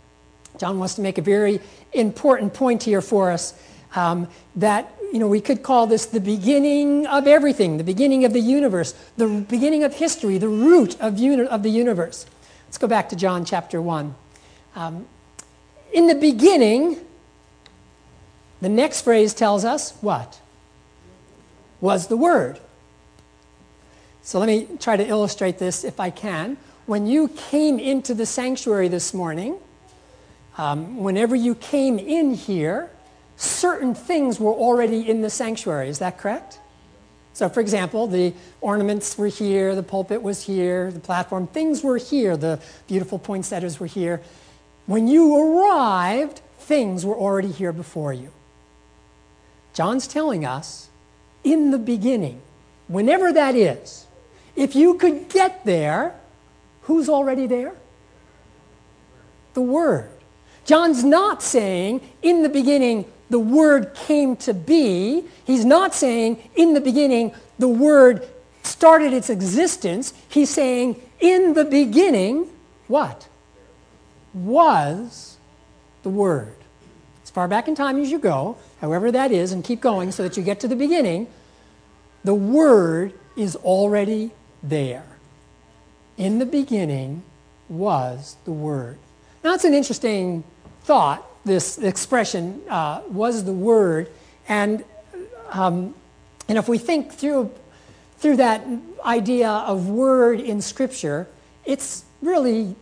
John 0.58 0.80
wants 0.80 0.96
to 0.96 1.02
make 1.02 1.18
a 1.18 1.22
very 1.22 1.60
important 1.94 2.54
point 2.54 2.84
here 2.84 3.02
for 3.02 3.32
us 3.32 3.54
um, 3.96 4.28
that 4.56 4.92
you 5.12 5.20
know 5.20 5.28
we 5.28 5.42
could 5.42 5.64
call 5.64 5.88
this 5.88 6.06
the 6.06 6.20
beginning 6.20 7.06
of 7.08 7.28
everything, 7.28 7.78
the 7.78 7.84
beginning 7.84 8.26
of 8.26 8.34
the 8.34 8.40
universe, 8.40 8.94
the 9.18 9.28
beginning 9.28 9.84
of 9.84 9.94
history, 9.96 10.38
the 10.38 10.48
root 10.48 11.00
of, 11.00 11.18
uni- 11.18 11.48
of 11.48 11.64
the 11.64 11.70
universe. 11.70 12.26
Let's 12.68 12.78
go 12.78 12.88
back 12.88 13.10
to 13.10 13.16
John 13.16 13.46
chapter 13.46 13.82
one. 13.82 14.16
Um, 14.76 15.06
in 15.94 16.08
the 16.08 16.16
beginning, 16.16 16.98
the 18.62 18.70
next 18.70 19.02
phrase 19.02 19.34
tells 19.34 19.64
us 19.64 19.92
what 20.02 20.40
was 21.80 22.08
the 22.08 22.18
word. 22.18 22.60
So 24.24 24.40
let 24.40 24.48
me 24.48 24.68
try 24.80 24.98
to 24.98 25.06
illustrate 25.06 25.60
this 25.60 25.84
if 25.84 26.00
I 26.00 26.10
can. 26.10 26.58
When 26.86 27.08
you 27.08 27.30
came 27.30 27.80
into 27.80 28.14
the 28.14 28.28
sanctuary 28.28 28.90
this 28.90 29.14
morning, 29.14 29.58
um, 30.58 30.98
whenever 30.98 31.36
you 31.36 31.56
came 31.56 31.98
in 31.98 32.36
here, 32.36 32.92
certain 33.38 33.96
things 33.96 34.40
were 34.40 34.54
already 34.54 35.10
in 35.10 35.22
the 35.22 35.30
sanctuary. 35.32 35.90
Is 35.90 36.00
that 36.00 36.20
correct? 36.20 36.60
So, 37.34 37.50
for 37.50 37.60
example, 37.60 38.08
the 38.08 38.34
ornaments 38.62 39.18
were 39.18 39.28
here, 39.28 39.76
the 39.76 39.84
pulpit 39.84 40.22
was 40.22 40.44
here, 40.44 40.92
the 40.92 41.00
platform, 41.00 41.48
things 41.48 41.84
were 41.84 41.98
here, 41.98 42.38
the 42.38 42.62
beautiful 42.88 43.20
poinsettias 43.20 43.80
were 43.80 43.88
here. 43.88 44.22
When 44.86 45.08
you 45.08 45.36
arrived, 45.36 46.40
things 46.60 47.06
were 47.06 47.16
already 47.16 47.52
here 47.52 47.74
before 47.74 48.14
you. 48.14 48.32
John's 49.74 50.08
telling 50.08 50.46
us 50.46 50.88
in 51.44 51.72
the 51.72 51.80
beginning, 51.80 52.42
whenever 52.88 53.34
that 53.34 53.56
is, 53.56 54.06
if 54.56 54.76
you 54.76 54.94
could 54.94 55.28
get 55.28 55.66
there, 55.66 56.16
who's 56.86 57.10
already 57.10 57.48
there? 57.48 57.74
The 59.54 59.62
Word. 59.62 60.10
John's 60.66 61.04
not 61.04 61.44
saying, 61.44 62.02
in 62.22 62.42
the 62.42 62.50
beginning, 62.50 63.06
the 63.30 63.40
Word 63.40 63.94
came 63.94 64.36
to 64.38 64.54
be. 64.54 65.26
He's 65.46 65.66
not 65.66 65.94
saying, 65.94 66.50
in 66.56 66.74
the 66.74 66.82
beginning, 66.82 67.34
the 67.60 67.68
Word 67.68 68.28
started 68.64 69.14
its 69.14 69.30
existence. 69.30 70.14
He's 70.30 70.50
saying, 70.50 71.02
in 71.20 71.54
the 71.54 71.66
beginning, 71.66 72.50
what? 72.88 73.28
Was 74.34 75.38
the 76.04 76.10
Word. 76.10 76.56
As 77.24 77.30
far 77.30 77.48
back 77.48 77.68
in 77.68 77.76
time 77.76 78.00
as 78.00 78.12
you 78.12 78.20
go, 78.20 78.58
however 78.82 79.12
that 79.12 79.32
is, 79.32 79.52
and 79.52 79.64
keep 79.64 79.82
going 79.82 80.12
so 80.12 80.24
that 80.24 80.38
you 80.38 80.44
get 80.44 80.60
to 80.62 80.68
the 80.68 80.76
beginning, 80.76 81.28
the 82.24 82.36
Word 82.36 83.14
is 83.36 83.56
already 83.56 84.32
there. 84.62 85.06
In 86.18 86.40
the 86.40 86.46
beginning 86.46 87.24
was 87.68 88.38
the 88.46 88.52
Word. 88.52 88.98
Now, 89.44 89.52
that's 89.52 89.66
an 89.66 89.74
interesting 89.74 90.44
thought, 90.84 91.24
this 91.46 91.78
expression 91.78 92.62
uh, 92.70 93.02
was 93.08 93.44
the 93.44 93.54
word. 93.54 94.10
And, 94.48 94.84
um, 95.52 95.94
and 96.50 96.58
if 96.58 96.68
we 96.68 96.78
think 96.78 97.12
through, 97.12 97.52
through 98.18 98.38
that 98.38 98.66
idea 99.06 99.50
of 99.50 99.88
word 99.88 100.40
in 100.40 100.62
Scripture, 100.62 101.28
it's 101.64 102.04
really, 102.22 102.76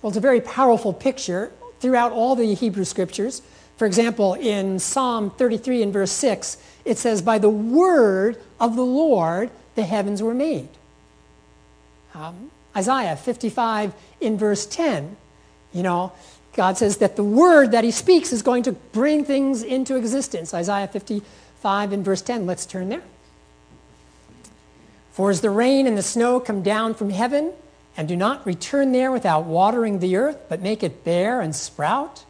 well, 0.00 0.08
it's 0.08 0.16
a 0.16 0.20
very 0.20 0.40
powerful 0.40 0.92
picture 0.92 1.50
throughout 1.80 2.12
all 2.12 2.36
the 2.36 2.54
Hebrew 2.54 2.84
Scriptures. 2.84 3.42
For 3.76 3.86
example, 3.86 4.34
in 4.34 4.78
Psalm 4.78 5.30
33 5.30 5.82
and 5.82 5.92
verse 5.92 6.12
6, 6.12 6.58
it 6.84 6.98
says, 6.98 7.20
By 7.22 7.38
the 7.38 7.50
word 7.50 8.38
of 8.60 8.76
the 8.76 8.84
Lord 8.84 9.50
the 9.74 9.84
heavens 9.84 10.22
were 10.22 10.34
made. 10.34 10.68
Um, 12.16 12.50
Isaiah 12.74 13.16
55 13.16 13.92
in 14.20 14.38
verse 14.38 14.64
10, 14.66 15.16
you 15.72 15.82
know, 15.82 16.12
God 16.54 16.78
says 16.78 16.96
that 16.98 17.16
the 17.16 17.24
word 17.24 17.72
that 17.72 17.84
he 17.84 17.90
speaks 17.90 18.32
is 18.32 18.40
going 18.40 18.62
to 18.62 18.72
bring 18.72 19.24
things 19.24 19.62
into 19.62 19.96
existence. 19.96 20.54
Isaiah 20.54 20.88
55 20.88 21.92
in 21.92 22.02
verse 22.02 22.22
10. 22.22 22.46
Let's 22.46 22.64
turn 22.64 22.88
there. 22.88 23.02
For 25.12 25.30
as 25.30 25.42
the 25.42 25.50
rain 25.50 25.86
and 25.86 25.96
the 25.96 26.02
snow 26.02 26.40
come 26.40 26.62
down 26.62 26.94
from 26.94 27.10
heaven 27.10 27.52
and 27.96 28.08
do 28.08 28.16
not 28.16 28.46
return 28.46 28.92
there 28.92 29.12
without 29.12 29.44
watering 29.44 29.98
the 29.98 30.16
earth, 30.16 30.38
but 30.48 30.62
make 30.62 30.82
it 30.82 31.04
bare 31.04 31.42
and 31.42 31.54
sprout, 31.54 32.24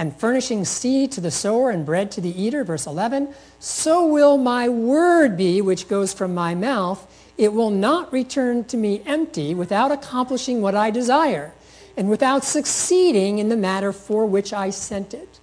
and 0.00 0.16
furnishing 0.16 0.64
seed 0.64 1.12
to 1.12 1.20
the 1.20 1.30
sower 1.30 1.68
and 1.68 1.84
bread 1.84 2.10
to 2.10 2.22
the 2.22 2.42
eater, 2.42 2.64
verse 2.64 2.86
11, 2.86 3.28
so 3.58 4.06
will 4.06 4.38
my 4.38 4.66
word 4.66 5.36
be 5.36 5.60
which 5.60 5.88
goes 5.88 6.14
from 6.14 6.32
my 6.32 6.54
mouth. 6.54 7.06
It 7.36 7.52
will 7.52 7.68
not 7.68 8.10
return 8.10 8.64
to 8.64 8.78
me 8.78 9.02
empty 9.04 9.54
without 9.54 9.92
accomplishing 9.92 10.62
what 10.62 10.74
I 10.74 10.90
desire 10.90 11.52
and 11.98 12.08
without 12.08 12.44
succeeding 12.44 13.40
in 13.40 13.50
the 13.50 13.58
matter 13.58 13.92
for 13.92 14.24
which 14.24 14.54
I 14.54 14.70
sent 14.70 15.12
it. 15.12 15.38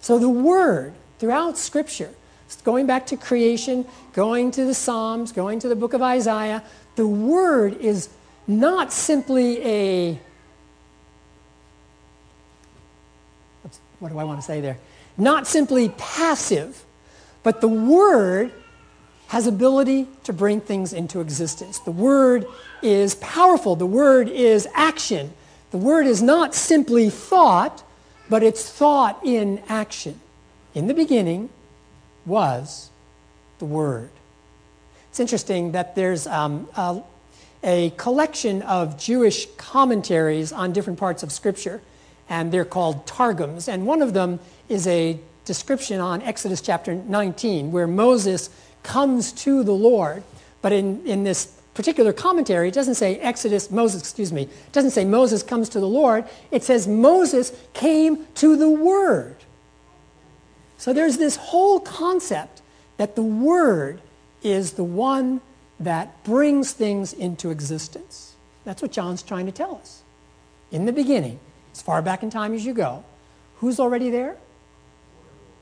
So 0.00 0.18
the 0.18 0.30
word 0.30 0.94
throughout 1.18 1.58
Scripture, 1.58 2.14
going 2.64 2.86
back 2.86 3.04
to 3.08 3.18
creation, 3.18 3.84
going 4.14 4.50
to 4.52 4.64
the 4.64 4.72
Psalms, 4.72 5.30
going 5.30 5.58
to 5.58 5.68
the 5.68 5.76
book 5.76 5.92
of 5.92 6.00
Isaiah, 6.00 6.62
the 6.96 7.06
word 7.06 7.76
is 7.76 8.08
not 8.46 8.94
simply 8.94 9.62
a 9.62 10.20
what 14.00 14.10
do 14.10 14.18
I 14.18 14.24
want 14.24 14.40
to 14.40 14.46
say 14.46 14.60
there? 14.60 14.78
Not 15.16 15.46
simply 15.46 15.90
passive, 15.90 16.84
but 17.42 17.60
the 17.60 17.68
Word 17.68 18.52
has 19.28 19.46
ability 19.46 20.08
to 20.24 20.32
bring 20.32 20.60
things 20.60 20.92
into 20.92 21.20
existence. 21.20 21.78
The 21.78 21.92
Word 21.92 22.46
is 22.82 23.14
powerful. 23.16 23.76
The 23.76 23.86
Word 23.86 24.28
is 24.28 24.66
action. 24.74 25.32
The 25.70 25.78
Word 25.78 26.06
is 26.06 26.20
not 26.22 26.54
simply 26.54 27.10
thought, 27.10 27.84
but 28.28 28.42
it's 28.42 28.68
thought 28.68 29.20
in 29.24 29.62
action. 29.68 30.20
In 30.74 30.88
the 30.88 30.94
beginning 30.94 31.50
was 32.26 32.90
the 33.58 33.66
Word. 33.66 34.10
It's 35.10 35.20
interesting 35.20 35.72
that 35.72 35.94
there's 35.94 36.26
um, 36.26 36.68
a, 36.76 37.02
a 37.62 37.90
collection 37.90 38.62
of 38.62 38.98
Jewish 38.98 39.46
commentaries 39.56 40.52
on 40.52 40.72
different 40.72 40.98
parts 40.98 41.22
of 41.22 41.30
Scripture 41.30 41.82
and 42.30 42.52
they're 42.52 42.64
called 42.64 43.06
Targums. 43.06 43.68
And 43.68 43.86
one 43.86 44.00
of 44.00 44.14
them 44.14 44.38
is 44.68 44.86
a 44.86 45.18
description 45.44 46.00
on 46.00 46.22
Exodus 46.22 46.60
chapter 46.60 46.94
19, 46.94 47.72
where 47.72 47.88
Moses 47.88 48.48
comes 48.84 49.32
to 49.32 49.64
the 49.64 49.72
Lord. 49.72 50.22
But 50.62 50.72
in, 50.72 51.04
in 51.04 51.24
this 51.24 51.46
particular 51.74 52.12
commentary, 52.12 52.68
it 52.68 52.74
doesn't 52.74 52.94
say 52.94 53.16
Exodus, 53.16 53.70
Moses, 53.70 54.00
excuse 54.00 54.32
me, 54.32 54.42
it 54.42 54.72
doesn't 54.72 54.92
say 54.92 55.04
Moses 55.04 55.42
comes 55.42 55.68
to 55.70 55.80
the 55.80 55.88
Lord. 55.88 56.24
It 56.52 56.62
says 56.62 56.86
Moses 56.86 57.52
came 57.74 58.26
to 58.36 58.56
the 58.56 58.70
Word. 58.70 59.36
So 60.78 60.92
there's 60.92 61.18
this 61.18 61.36
whole 61.36 61.80
concept 61.80 62.62
that 62.96 63.16
the 63.16 63.22
Word 63.22 64.00
is 64.42 64.72
the 64.72 64.84
one 64.84 65.40
that 65.80 66.22
brings 66.22 66.72
things 66.72 67.12
into 67.12 67.50
existence. 67.50 68.34
That's 68.64 68.82
what 68.82 68.92
John's 68.92 69.22
trying 69.22 69.46
to 69.46 69.52
tell 69.52 69.76
us. 69.76 70.02
In 70.70 70.84
the 70.84 70.92
beginning, 70.92 71.40
as 71.72 71.82
far 71.82 72.02
back 72.02 72.22
in 72.22 72.30
time 72.30 72.54
as 72.54 72.64
you 72.64 72.74
go. 72.74 73.04
Who's 73.56 73.78
already 73.78 74.10
there? 74.10 74.36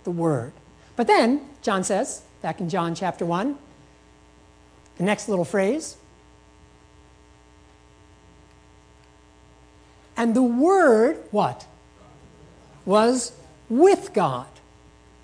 The 0.05 0.11
Word. 0.11 0.53
But 0.97 1.07
then, 1.07 1.43
John 1.62 1.85
says, 1.85 2.23
back 2.43 2.61
in 2.61 2.69
John 2.69 2.95
chapter 2.95 3.25
1, 3.25 3.59
the 4.97 5.05
next 5.05 5.29
little 5.29 5.45
phrase, 5.45 5.97
and 10.17 10.35
the 10.35 10.43
Word, 10.43 11.19
what? 11.31 11.67
Was 12.85 13.33
with 13.69 14.12
God. 14.12 14.47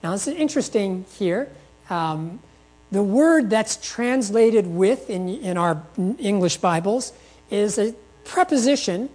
Now, 0.02 0.12
this 0.12 0.28
is 0.28 0.34
interesting 0.34 1.06
here. 1.16 1.48
Um, 1.88 2.40
the 2.94 3.02
word 3.02 3.50
that's 3.50 3.76
translated 3.76 4.66
with 4.66 5.10
in, 5.10 5.28
in 5.28 5.56
our 5.56 5.82
English 6.18 6.58
Bibles 6.58 7.12
is 7.50 7.78
a 7.78 7.92
preposition 8.24 9.10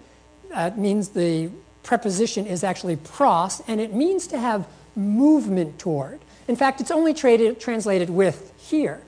that 0.50 0.78
means 0.78 1.10
the 1.10 1.50
preposition 1.84 2.46
is 2.46 2.64
actually 2.64 2.96
pros, 2.98 3.62
and 3.68 3.80
it 3.80 3.94
means 3.94 4.28
to 4.28 4.40
have 4.40 4.68
movement 4.96 5.80
toward. 5.80 6.20
In 6.48 6.56
fact, 6.56 6.82
it's 6.82 6.92
only 6.92 7.14
traded, 7.14 7.60
translated 7.60 8.10
with 8.10 8.54
here. 8.58 9.02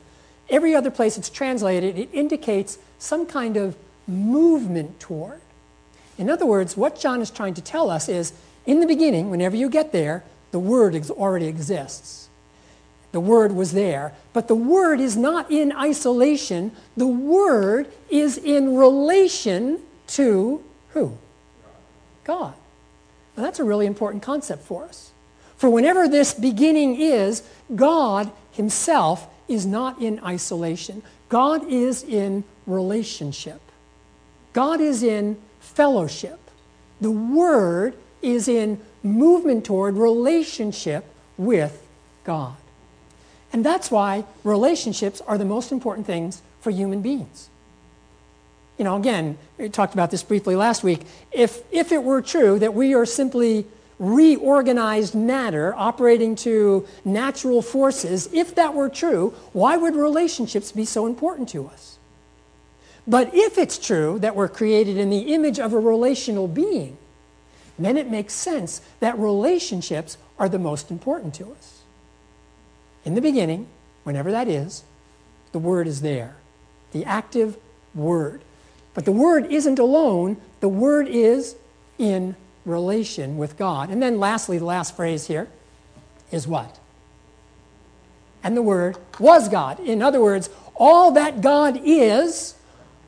Every 0.50 0.76
other 0.76 0.92
place 0.92 1.18
it's 1.18 1.30
translated, 1.30 1.98
it 1.98 2.10
indicates 2.14 2.78
some 3.00 3.26
kind 3.26 3.58
of 3.58 3.76
movement 4.08 5.00
toward. 5.00 5.42
In 6.18 6.30
other 6.30 6.46
words, 6.46 6.78
what 6.78 7.00
John 7.00 7.22
is 7.22 7.32
trying 7.32 7.56
to 7.56 7.62
tell 7.62 7.90
us 7.90 8.08
is 8.08 8.34
in 8.66 8.80
the 8.80 8.88
beginning, 8.88 9.30
whenever 9.30 9.56
you 9.56 9.70
get 9.70 9.92
there, 9.92 10.24
the 10.52 10.60
Word 10.60 10.96
ex- 10.96 11.10
already 11.10 11.48
exists. 11.48 12.30
The 13.12 13.20
Word 13.20 13.54
was 13.54 13.72
there, 13.72 14.14
but 14.34 14.48
the 14.48 14.56
Word 14.56 15.00
is 15.00 15.18
not 15.18 15.50
in 15.50 15.72
isolation. 15.72 16.72
The 16.96 17.08
Word 17.08 17.92
is 18.10 18.38
in 18.38 18.76
relation 18.76 19.80
to 20.08 20.64
who? 20.90 21.18
God. 22.24 22.54
Now, 23.36 23.44
that's 23.44 23.60
a 23.60 23.64
really 23.64 23.86
important 23.86 24.24
concept 24.24 24.64
for 24.64 24.84
us. 24.84 25.12
For 25.58 25.70
whenever 25.70 26.08
this 26.08 26.34
beginning 26.34 27.00
is, 27.00 27.44
God 27.76 28.32
Himself 28.52 29.28
is 29.48 29.66
not 29.66 30.02
in 30.02 30.20
isolation. 30.24 31.04
God 31.30 31.70
is 31.70 32.04
in 32.04 32.44
relationship. 32.66 33.62
God 34.54 34.82
is 34.82 35.04
in 35.04 35.38
fellowship. 35.60 36.40
The 37.00 37.12
Word 37.12 37.96
is 38.22 38.48
in 38.48 38.82
movement 39.04 39.66
toward 39.66 39.96
relationship 39.96 41.06
with 41.38 41.86
God. 42.24 42.56
And 43.54 43.66
that's 43.66 43.92
why 43.92 44.26
relationships 44.44 45.22
are 45.28 45.38
the 45.38 45.46
most 45.46 45.72
important 45.72 46.08
things 46.08 46.42
for 46.60 46.72
human 46.72 47.02
beings 47.02 47.50
you 48.82 48.86
know, 48.86 48.96
again, 48.96 49.38
we 49.60 49.70
talked 49.70 49.94
about 49.94 50.10
this 50.10 50.24
briefly 50.24 50.56
last 50.56 50.84
week. 50.84 51.02
If, 51.32 51.62
if 51.72 51.92
it 51.92 52.02
were 52.02 52.20
true 52.20 52.58
that 52.58 52.74
we 52.74 52.96
are 52.96 53.06
simply 53.06 53.68
reorganized 54.00 55.14
matter 55.14 55.76
operating 55.76 56.36
to 56.38 56.88
natural 57.06 57.62
forces, 57.62 58.28
if 58.34 58.56
that 58.56 58.74
were 58.74 58.90
true, 58.90 59.36
why 59.54 59.78
would 59.78 59.96
relationships 59.96 60.72
be 60.72 60.84
so 60.84 61.06
important 61.06 61.48
to 61.50 61.68
us? 61.68 62.00
But 63.06 63.30
if 63.36 63.60
it's 63.60 63.78
true 63.78 64.18
that 64.18 64.36
we're 64.36 64.48
created 64.48 64.98
in 64.98 65.12
the 65.12 65.32
image 65.32 65.60
of 65.60 65.74
a 65.74 65.80
relational 65.80 66.48
being, 66.48 66.98
then 67.78 67.98
it 67.98 68.10
makes 68.10 68.34
sense 68.34 68.82
that 69.00 69.16
relationships 69.20 70.18
are 70.40 70.50
the 70.50 70.58
most 70.58 70.90
important 70.90 71.36
to 71.36 71.52
us. 71.52 71.82
In 73.06 73.14
the 73.14 73.22
beginning, 73.22 73.68
whenever 74.06 74.32
that 74.32 74.48
is, 74.48 74.82
the 75.52 75.60
Word 75.60 75.86
is 75.86 76.02
there, 76.02 76.38
the 76.94 77.06
active 77.06 77.58
Word. 77.94 78.42
But 78.94 79.06
the 79.06 79.12
Word 79.12 79.52
isn't 79.52 79.80
alone, 79.80 80.38
the 80.60 80.70
Word 80.70 81.08
is 81.08 81.56
in 81.98 82.36
relation 82.66 83.38
with 83.38 83.58
God. 83.58 83.90
And 83.90 84.02
then, 84.02 84.20
lastly, 84.20 84.58
the 84.58 84.66
last 84.66 84.96
phrase 84.96 85.28
here 85.28 85.48
is 86.32 86.48
what? 86.48 86.80
And 88.44 88.58
the 88.58 88.62
Word 88.62 88.98
was 89.20 89.50
God. 89.50 89.80
In 89.80 90.02
other 90.02 90.22
words, 90.22 90.50
all 90.76 91.12
that 91.12 91.42
God 91.42 91.80
is, 91.84 92.56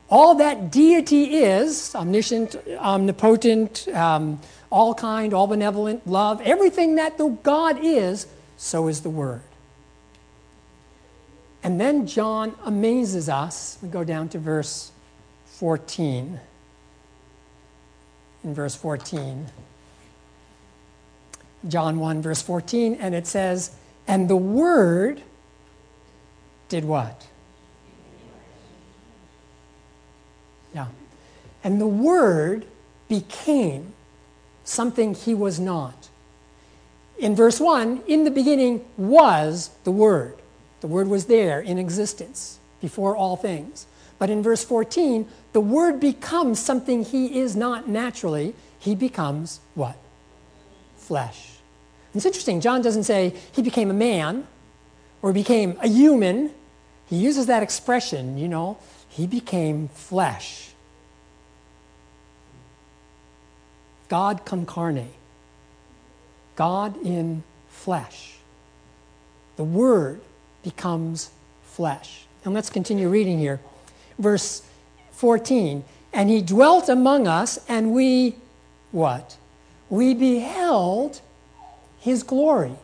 all 0.08 0.36
that 0.36 0.70
deity 0.70 1.36
is, 1.36 1.94
omniscient, 1.94 2.56
omnipotent, 2.78 3.88
um, 3.88 4.40
all 4.70 4.94
kind, 4.94 5.34
all 5.34 5.46
benevolent, 5.46 6.06
love, 6.06 6.40
everything 6.42 6.96
that 6.96 7.18
the 7.18 7.28
God 7.28 7.78
is, 7.82 8.26
so 8.56 8.88
is 8.88 9.02
the 9.02 9.10
Word. 9.10 9.42
And 11.62 11.80
then 11.80 12.06
John 12.06 12.54
amazes 12.64 13.28
us. 13.28 13.78
We 13.82 13.88
go 13.88 14.04
down 14.04 14.28
to 14.30 14.38
verse 14.38 14.92
14. 15.58 16.40
In 18.42 18.54
verse 18.54 18.74
14. 18.74 19.46
John 21.68 21.98
1, 21.98 22.22
verse 22.22 22.42
14, 22.42 22.94
and 22.94 23.14
it 23.14 23.26
says, 23.26 23.70
And 24.06 24.28
the 24.28 24.36
Word 24.36 25.22
did 26.68 26.84
what? 26.84 27.26
Yeah. 30.74 30.88
And 31.62 31.80
the 31.80 31.86
Word 31.86 32.66
became 33.08 33.94
something 34.64 35.14
he 35.14 35.34
was 35.34 35.60
not. 35.60 36.08
In 37.18 37.36
verse 37.36 37.60
1, 37.60 38.02
in 38.08 38.24
the 38.24 38.30
beginning 38.30 38.84
was 38.96 39.70
the 39.84 39.92
Word. 39.92 40.36
The 40.80 40.88
Word 40.88 41.08
was 41.08 41.26
there 41.26 41.60
in 41.60 41.78
existence 41.78 42.58
before 42.80 43.16
all 43.16 43.36
things. 43.36 43.86
But 44.18 44.30
in 44.30 44.42
verse 44.42 44.64
14, 44.64 45.28
the 45.54 45.60
word 45.60 46.00
becomes 46.00 46.58
something 46.58 47.04
he 47.04 47.38
is 47.38 47.54
not 47.54 47.88
naturally. 47.88 48.54
He 48.80 48.96
becomes 48.96 49.60
what? 49.76 49.96
Flesh. 50.96 51.48
It's 52.12 52.26
interesting, 52.26 52.60
John 52.60 52.82
doesn't 52.82 53.04
say 53.04 53.34
he 53.52 53.62
became 53.62 53.88
a 53.88 53.94
man 53.94 54.46
or 55.22 55.32
became 55.32 55.78
a 55.80 55.86
human. 55.88 56.50
He 57.06 57.16
uses 57.16 57.46
that 57.46 57.62
expression, 57.62 58.36
you 58.36 58.48
know, 58.48 58.78
he 59.08 59.28
became 59.28 59.88
flesh. 59.88 60.70
God 64.08 64.44
cum 64.44 64.66
carne. 64.66 65.08
God 66.56 67.00
in 67.04 67.44
flesh. 67.68 68.34
The 69.56 69.64
Word 69.64 70.20
becomes 70.64 71.30
flesh. 71.62 72.26
And 72.44 72.54
let's 72.54 72.70
continue 72.70 73.08
reading 73.08 73.38
here 73.38 73.60
verse 74.18 74.62
14. 75.14 75.84
And 76.12 76.30
he 76.30 76.42
dwelt 76.42 76.88
among 76.88 77.26
us, 77.26 77.58
and 77.68 77.92
we, 77.92 78.36
what? 78.92 79.36
We 79.90 80.14
beheld 80.14 81.20
his 81.98 82.22
glory. 82.22 82.76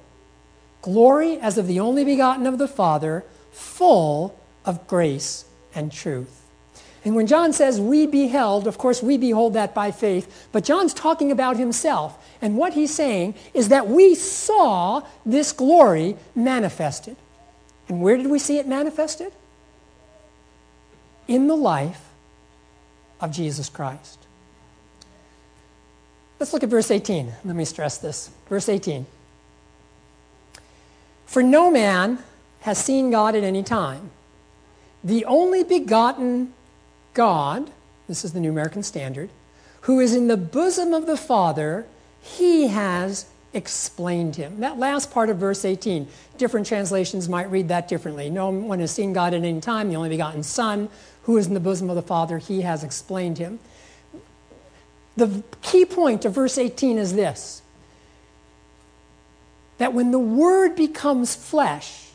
Glory 0.82 1.38
as 1.38 1.58
of 1.58 1.66
the 1.66 1.78
only 1.78 2.04
begotten 2.04 2.46
of 2.46 2.58
the 2.58 2.68
Father, 2.68 3.24
full 3.52 4.38
of 4.64 4.86
grace 4.86 5.44
and 5.74 5.92
truth. 5.92 6.40
And 7.04 7.14
when 7.14 7.26
John 7.26 7.52
says 7.52 7.80
we 7.80 8.06
beheld, 8.06 8.66
of 8.66 8.76
course, 8.76 9.02
we 9.02 9.16
behold 9.16 9.54
that 9.54 9.74
by 9.74 9.90
faith, 9.90 10.48
but 10.52 10.64
John's 10.64 10.92
talking 10.92 11.30
about 11.32 11.56
himself. 11.56 12.18
And 12.42 12.56
what 12.56 12.74
he's 12.74 12.94
saying 12.94 13.34
is 13.54 13.68
that 13.68 13.88
we 13.88 14.14
saw 14.14 15.02
this 15.24 15.52
glory 15.52 16.16
manifested. 16.34 17.16
And 17.88 18.02
where 18.02 18.16
did 18.16 18.26
we 18.26 18.38
see 18.38 18.58
it 18.58 18.66
manifested? 18.66 19.32
In 21.26 21.46
the 21.46 21.56
life 21.56 22.09
of 23.20 23.30
Jesus 23.30 23.68
Christ. 23.68 24.18
Let's 26.38 26.52
look 26.52 26.62
at 26.62 26.70
verse 26.70 26.90
18. 26.90 27.32
Let 27.44 27.54
me 27.56 27.64
stress 27.64 27.98
this. 27.98 28.30
Verse 28.48 28.68
18. 28.68 29.06
For 31.26 31.42
no 31.42 31.70
man 31.70 32.18
has 32.62 32.82
seen 32.82 33.10
God 33.10 33.36
at 33.36 33.44
any 33.44 33.62
time. 33.62 34.10
The 35.04 35.24
only 35.26 35.62
begotten 35.62 36.52
God, 37.14 37.70
this 38.08 38.24
is 38.24 38.32
the 38.32 38.40
New 38.40 38.50
American 38.50 38.82
Standard, 38.82 39.30
who 39.82 40.00
is 40.00 40.14
in 40.14 40.28
the 40.28 40.36
bosom 40.36 40.92
of 40.92 41.06
the 41.06 41.16
Father, 41.16 41.86
he 42.20 42.68
has 42.68 43.26
explained 43.52 44.36
him. 44.36 44.60
That 44.60 44.78
last 44.78 45.10
part 45.10 45.28
of 45.30 45.38
verse 45.38 45.64
18, 45.64 46.06
different 46.38 46.66
translations 46.66 47.28
might 47.28 47.50
read 47.50 47.68
that 47.68 47.88
differently. 47.88 48.30
No 48.30 48.50
one 48.50 48.80
has 48.80 48.90
seen 48.90 49.12
God 49.12 49.34
at 49.34 49.42
any 49.42 49.60
time, 49.60 49.88
the 49.88 49.96
only 49.96 50.08
begotten 50.08 50.42
Son, 50.42 50.88
who 51.24 51.36
is 51.36 51.46
in 51.46 51.54
the 51.54 51.60
bosom 51.60 51.90
of 51.90 51.96
the 51.96 52.02
Father, 52.02 52.38
he 52.38 52.62
has 52.62 52.84
explained 52.84 53.38
him. 53.38 53.58
The 55.16 55.42
key 55.62 55.84
point 55.84 56.24
of 56.24 56.34
verse 56.34 56.56
18 56.58 56.98
is 56.98 57.14
this 57.14 57.62
that 59.78 59.94
when 59.94 60.10
the 60.10 60.18
Word 60.18 60.76
becomes 60.76 61.34
flesh, 61.34 62.10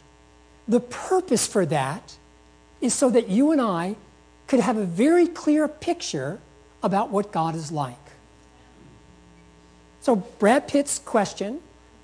the 0.67 0.79
purpose 0.79 1.47
for 1.47 1.65
that 1.65 2.15
is 2.79 2.93
so 2.93 3.09
that 3.09 3.27
you 3.27 3.51
and 3.51 3.59
I 3.59 3.95
could 4.47 4.59
have 4.59 4.77
a 4.77 4.85
very 4.85 5.27
clear 5.27 5.67
picture 5.67 6.39
about 6.83 7.09
what 7.09 7.31
God 7.31 7.55
is 7.55 7.71
like. 7.71 8.04
So, 10.05 10.17
Brad 10.17 10.67
Pitt's 10.67 10.99
question, 10.99 11.61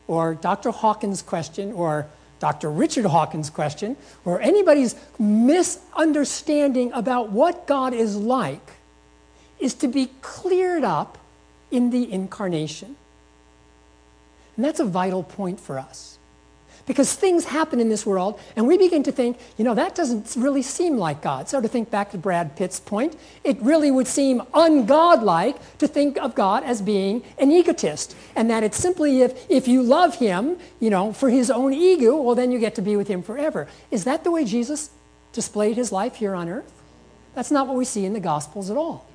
or 0.08 0.34
Dr. 0.34 0.72
Hawkins' 0.72 1.22
question, 1.22 1.72
or 1.72 2.08
Dr. 2.40 2.72
Richard 2.72 3.04
Dawkins' 3.04 3.52
question, 3.52 3.96
or 4.26 4.42
anybody's 4.42 4.96
misunderstanding 5.20 6.92
about 6.94 7.32
what 7.32 7.68
God 7.68 7.94
is 7.94 8.16
like, 8.16 8.72
is 9.60 9.76
to 9.76 9.88
be 9.88 10.10
cleared 10.24 10.84
up 10.84 11.20
in 11.70 11.92
the 11.92 12.12
incarnation. 12.12 12.96
And 14.56 14.66
that's 14.66 14.80
a 14.80 14.86
vital 14.86 15.22
point 15.22 15.60
for 15.60 15.78
us. 15.78 16.18
Because 16.86 17.14
things 17.14 17.46
happen 17.46 17.80
in 17.80 17.90
this 17.90 18.06
world, 18.06 18.40
and 18.56 18.68
we 18.68 18.78
begin 18.78 19.04
to 19.04 19.12
think, 19.12 19.38
you 19.58 19.64
know, 19.64 19.76
that 19.76 19.96
doesn't 19.96 20.36
really 20.36 20.62
seem 20.62 20.98
like 20.98 21.22
God. 21.22 21.48
So, 21.48 21.62
to 21.62 21.68
think 21.68 21.92
back 21.92 22.12
to 22.12 22.18
Brad 22.18 22.56
Pitt's 22.56 22.80
point, 22.80 23.16
it 23.44 23.62
really 23.62 23.92
would 23.92 24.08
seem 24.08 24.42
ungodlike 24.54 25.58
to 25.78 25.88
think 25.88 26.18
of 26.18 26.36
God 26.36 26.64
as 26.64 26.82
being 26.82 27.24
an 27.38 27.52
egotist, 27.52 28.16
and 28.36 28.50
that 28.50 28.64
it's 28.64 28.78
simply 28.78 29.22
if, 29.22 29.50
if 29.50 29.68
you 29.68 29.84
love 29.84 30.16
him, 30.16 30.58
you 30.80 30.90
know, 30.90 31.14
for 31.14 31.30
his 31.30 31.52
own 31.52 31.74
ego, 31.74 32.20
well, 32.20 32.36
then 32.36 32.52
you 32.52 32.60
get 32.60 32.76
to 32.76 32.82
be 32.82 32.96
with 32.96 33.08
him 33.08 33.22
forever. 33.22 33.68
Is 33.92 34.04
that 34.06 34.24
the 34.24 34.32
way 34.32 34.44
Jesus 34.44 34.90
displayed 35.34 35.78
his 35.78 35.92
life 35.92 36.16
here 36.16 36.34
on 36.34 36.50
earth? 36.50 36.72
That's 37.36 37.52
not 37.52 37.68
what 37.68 37.78
we 37.78 37.86
see 37.86 38.06
in 38.06 38.14
the 38.14 38.20
Gospels 38.20 38.70
at 38.70 38.78
all. 38.78 39.08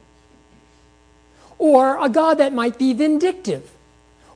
Or 1.58 2.02
a 2.02 2.08
God 2.08 2.38
that 2.38 2.52
might 2.52 2.78
be 2.78 2.92
vindictive, 2.92 3.70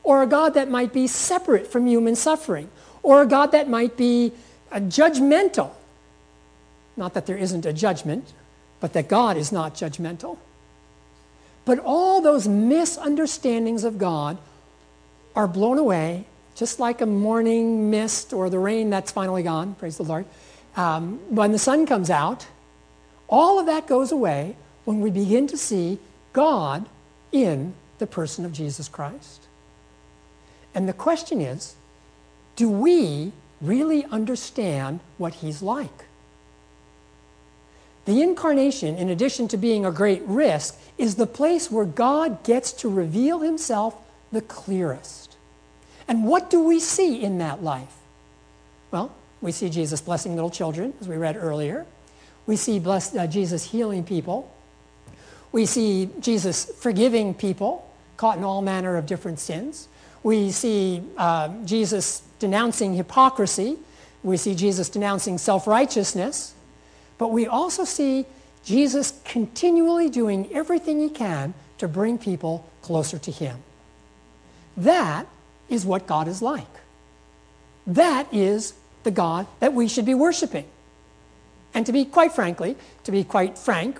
or 0.03 0.23
a 0.23 0.27
God 0.27 0.53
that 0.53 0.69
might 0.69 0.93
be 0.93 1.07
separate 1.07 1.67
from 1.67 1.85
human 1.85 2.15
suffering 2.15 2.69
or 3.03 3.21
a 3.21 3.25
God 3.25 3.51
that 3.51 3.69
might 3.69 3.97
be 3.97 4.33
judgmental. 4.71 5.71
Not 6.97 7.13
that 7.13 7.25
there 7.25 7.37
isn't 7.37 7.65
a 7.65 7.73
judgment, 7.73 8.33
but 8.79 8.93
that 8.93 9.07
God 9.07 9.37
is 9.37 9.51
not 9.51 9.73
judgmental. 9.75 10.37
But 11.65 11.79
all 11.79 12.21
those 12.21 12.47
misunderstandings 12.47 13.83
of 13.83 13.97
God 13.97 14.37
are 15.35 15.47
blown 15.47 15.77
away, 15.77 16.25
just 16.55 16.79
like 16.79 17.01
a 17.01 17.05
morning 17.05 17.89
mist 17.89 18.33
or 18.33 18.49
the 18.49 18.59
rain 18.59 18.89
that's 18.89 19.11
finally 19.11 19.43
gone, 19.43 19.75
praise 19.75 19.97
the 19.97 20.03
Lord. 20.03 20.25
Um, 20.75 21.19
when 21.29 21.51
the 21.51 21.59
sun 21.59 21.85
comes 21.85 22.09
out, 22.09 22.47
all 23.27 23.59
of 23.59 23.65
that 23.67 23.87
goes 23.87 24.11
away 24.11 24.55
when 24.85 24.99
we 24.99 25.09
begin 25.11 25.47
to 25.47 25.57
see 25.57 25.99
God 26.33 26.87
in 27.31 27.73
the 27.99 28.07
person 28.07 28.45
of 28.45 28.51
Jesus 28.51 28.87
Christ. 28.87 29.47
And 30.73 30.87
the 30.87 30.93
question 30.93 31.41
is 31.41 31.75
do 32.55 32.69
we 32.69 33.31
really 33.61 34.05
understand 34.05 34.99
what 35.17 35.35
he's 35.35 35.61
like? 35.61 36.05
The 38.05 38.21
incarnation, 38.21 38.95
in 38.95 39.09
addition 39.09 39.47
to 39.49 39.57
being 39.57 39.85
a 39.85 39.91
great 39.91 40.23
risk, 40.25 40.79
is 40.97 41.15
the 41.15 41.27
place 41.27 41.69
where 41.69 41.85
God 41.85 42.43
gets 42.43 42.73
to 42.73 42.89
reveal 42.89 43.39
himself 43.39 43.95
the 44.31 44.41
clearest. 44.41 45.37
And 46.07 46.25
what 46.25 46.49
do 46.49 46.63
we 46.63 46.79
see 46.79 47.21
in 47.21 47.37
that 47.37 47.63
life? 47.63 47.95
Well, 48.89 49.15
we 49.39 49.51
see 49.51 49.69
Jesus 49.69 50.01
blessing 50.01 50.35
little 50.35 50.49
children, 50.49 50.93
as 50.99 51.07
we 51.07 51.15
read 51.15 51.37
earlier. 51.37 51.85
We 52.47 52.55
see 52.55 52.83
uh, 52.85 53.27
Jesus 53.27 53.63
healing 53.63 54.03
people. 54.03 54.51
We 55.51 55.65
see 55.65 56.09
Jesus 56.19 56.65
forgiving 56.65 57.33
people 57.33 57.87
caught 58.17 58.37
in 58.37 58.43
all 58.43 58.61
manner 58.61 58.97
of 58.97 59.05
different 59.05 59.39
sins. 59.39 59.87
We 60.23 60.51
see 60.51 61.03
uh, 61.17 61.49
Jesus 61.65 62.21
denouncing 62.39 62.95
hypocrisy. 62.95 63.77
We 64.23 64.37
see 64.37 64.55
Jesus 64.55 64.89
denouncing 64.89 65.37
self 65.37 65.67
righteousness. 65.67 66.53
But 67.17 67.29
we 67.29 67.47
also 67.47 67.83
see 67.85 68.25
Jesus 68.63 69.19
continually 69.25 70.09
doing 70.09 70.51
everything 70.53 70.99
he 70.99 71.09
can 71.09 71.53
to 71.77 71.87
bring 71.87 72.17
people 72.17 72.67
closer 72.81 73.17
to 73.19 73.31
him. 73.31 73.57
That 74.77 75.27
is 75.69 75.85
what 75.85 76.07
God 76.07 76.27
is 76.27 76.41
like. 76.41 76.67
That 77.87 78.31
is 78.33 78.73
the 79.03 79.11
God 79.11 79.47
that 79.59 79.73
we 79.73 79.87
should 79.87 80.05
be 80.05 80.13
worshiping. 80.13 80.65
And 81.73 81.85
to 81.85 81.91
be 81.93 82.03
quite 82.03 82.33
frankly, 82.33 82.75
to 83.05 83.11
be 83.11 83.23
quite 83.23 83.57
frank, 83.57 83.97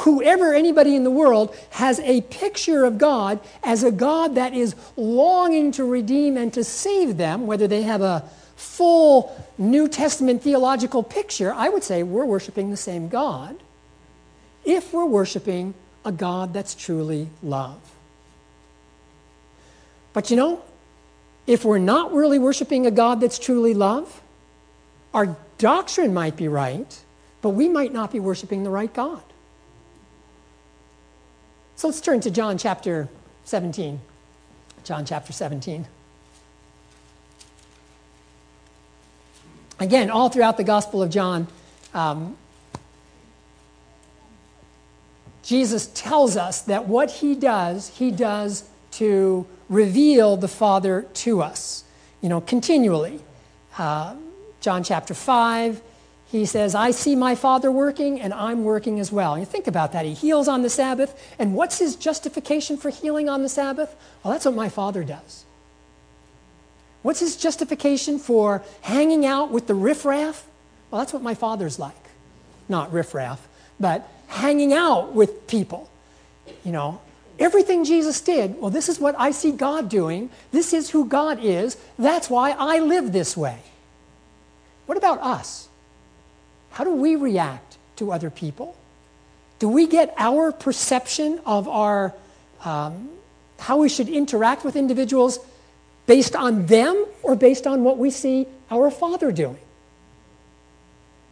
whoever 0.00 0.54
anybody 0.54 0.94
in 0.94 1.02
the 1.02 1.10
world 1.10 1.54
has 1.70 1.98
a 2.00 2.20
picture 2.22 2.84
of 2.84 2.98
God 2.98 3.40
as 3.62 3.82
a 3.82 3.90
God 3.90 4.36
that 4.36 4.54
is 4.54 4.76
longing 4.96 5.72
to 5.72 5.84
redeem 5.84 6.36
and 6.36 6.52
to 6.52 6.62
save 6.62 7.16
them, 7.16 7.46
whether 7.46 7.66
they 7.66 7.82
have 7.82 8.02
a 8.02 8.24
full 8.54 9.36
New 9.58 9.88
Testament 9.88 10.42
theological 10.42 11.02
picture, 11.02 11.52
I 11.52 11.68
would 11.68 11.82
say 11.82 12.04
we're 12.04 12.24
worshiping 12.24 12.70
the 12.70 12.76
same 12.76 13.08
God 13.08 13.56
if 14.64 14.92
we're 14.92 15.04
worshiping 15.04 15.74
a 16.04 16.12
God 16.12 16.52
that's 16.52 16.74
truly 16.74 17.28
love. 17.42 17.80
But 20.12 20.30
you 20.30 20.36
know, 20.36 20.62
if 21.46 21.64
we're 21.64 21.78
not 21.78 22.12
really 22.12 22.38
worshiping 22.38 22.86
a 22.86 22.90
God 22.90 23.20
that's 23.20 23.38
truly 23.38 23.74
love, 23.74 24.22
our 25.12 25.36
doctrine 25.62 26.12
might 26.12 26.34
be 26.36 26.48
right, 26.48 27.04
but 27.40 27.50
we 27.50 27.68
might 27.68 27.92
not 27.92 28.10
be 28.10 28.18
worshiping 28.18 28.64
the 28.64 28.70
right 28.70 28.92
God. 28.92 29.22
So 31.76 31.86
let's 31.86 32.00
turn 32.00 32.20
to 32.22 32.32
John 32.32 32.58
chapter 32.58 33.08
17. 33.44 34.00
John 34.82 35.04
chapter 35.06 35.32
17. 35.32 35.86
Again, 39.78 40.10
all 40.10 40.28
throughout 40.28 40.56
the 40.56 40.64
Gospel 40.64 41.00
of 41.00 41.10
John, 41.10 41.46
um, 41.94 42.36
Jesus 45.44 45.86
tells 45.94 46.36
us 46.36 46.62
that 46.62 46.88
what 46.88 47.08
he 47.08 47.36
does, 47.36 47.86
he 47.86 48.10
does 48.10 48.64
to 48.92 49.46
reveal 49.68 50.36
the 50.36 50.48
Father 50.48 51.02
to 51.14 51.40
us, 51.40 51.84
you 52.20 52.28
know, 52.28 52.40
continually. 52.40 53.20
Uh, 53.78 54.16
John 54.62 54.84
chapter 54.84 55.12
5, 55.12 55.82
he 56.30 56.46
says, 56.46 56.74
I 56.74 56.92
see 56.92 57.14
my 57.14 57.34
Father 57.34 57.70
working, 57.70 58.20
and 58.20 58.32
I'm 58.32 58.64
working 58.64 59.00
as 59.00 59.12
well. 59.12 59.38
You 59.38 59.44
think 59.44 59.66
about 59.66 59.92
that. 59.92 60.06
He 60.06 60.14
heals 60.14 60.48
on 60.48 60.62
the 60.62 60.70
Sabbath, 60.70 61.20
and 61.38 61.54
what's 61.54 61.78
his 61.78 61.96
justification 61.96 62.78
for 62.78 62.88
healing 62.88 63.28
on 63.28 63.42
the 63.42 63.48
Sabbath? 63.48 63.94
Well, 64.22 64.32
that's 64.32 64.46
what 64.46 64.54
my 64.54 64.70
Father 64.70 65.04
does. 65.04 65.44
What's 67.02 67.20
his 67.20 67.36
justification 67.36 68.18
for 68.18 68.62
hanging 68.82 69.26
out 69.26 69.50
with 69.50 69.66
the 69.66 69.74
riffraff? 69.74 70.46
Well, 70.90 71.00
that's 71.00 71.12
what 71.12 71.22
my 71.22 71.34
Father's 71.34 71.78
like. 71.78 71.94
Not 72.68 72.92
riffraff, 72.92 73.46
but 73.80 74.08
hanging 74.28 74.72
out 74.72 75.12
with 75.12 75.48
people. 75.48 75.90
You 76.64 76.70
know, 76.70 77.00
everything 77.38 77.84
Jesus 77.84 78.20
did, 78.20 78.60
well, 78.60 78.70
this 78.70 78.88
is 78.88 79.00
what 79.00 79.16
I 79.18 79.32
see 79.32 79.50
God 79.50 79.88
doing. 79.88 80.30
This 80.52 80.72
is 80.72 80.90
who 80.90 81.04
God 81.04 81.42
is. 81.42 81.76
That's 81.98 82.30
why 82.30 82.52
I 82.52 82.78
live 82.78 83.12
this 83.12 83.36
way. 83.36 83.58
What 84.86 84.98
about 84.98 85.20
us? 85.20 85.68
How 86.70 86.84
do 86.84 86.94
we 86.94 87.16
react 87.16 87.76
to 87.96 88.12
other 88.12 88.30
people? 88.30 88.76
Do 89.58 89.68
we 89.68 89.86
get 89.86 90.14
our 90.18 90.52
perception 90.52 91.40
of 91.46 91.68
our, 91.68 92.14
um, 92.64 93.10
how 93.58 93.78
we 93.78 93.88
should 93.88 94.08
interact 94.08 94.64
with 94.64 94.74
individuals 94.74 95.38
Based 96.06 96.34
on 96.34 96.66
them 96.66 97.06
or 97.22 97.36
based 97.36 97.66
on 97.66 97.84
what 97.84 97.98
we 97.98 98.10
see 98.10 98.46
our 98.70 98.90
Father 98.90 99.30
doing? 99.30 99.58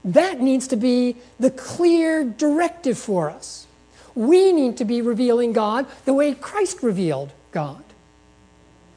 That 0.04 0.40
needs 0.40 0.68
to 0.68 0.76
be 0.76 1.16
the 1.38 1.50
clear 1.50 2.24
directive 2.24 2.98
for 2.98 3.30
us. 3.30 3.66
We 4.14 4.52
need 4.52 4.76
to 4.78 4.84
be 4.84 5.02
revealing 5.02 5.52
God 5.52 5.86
the 6.04 6.14
way 6.14 6.34
Christ 6.34 6.82
revealed 6.82 7.32
God. 7.52 7.82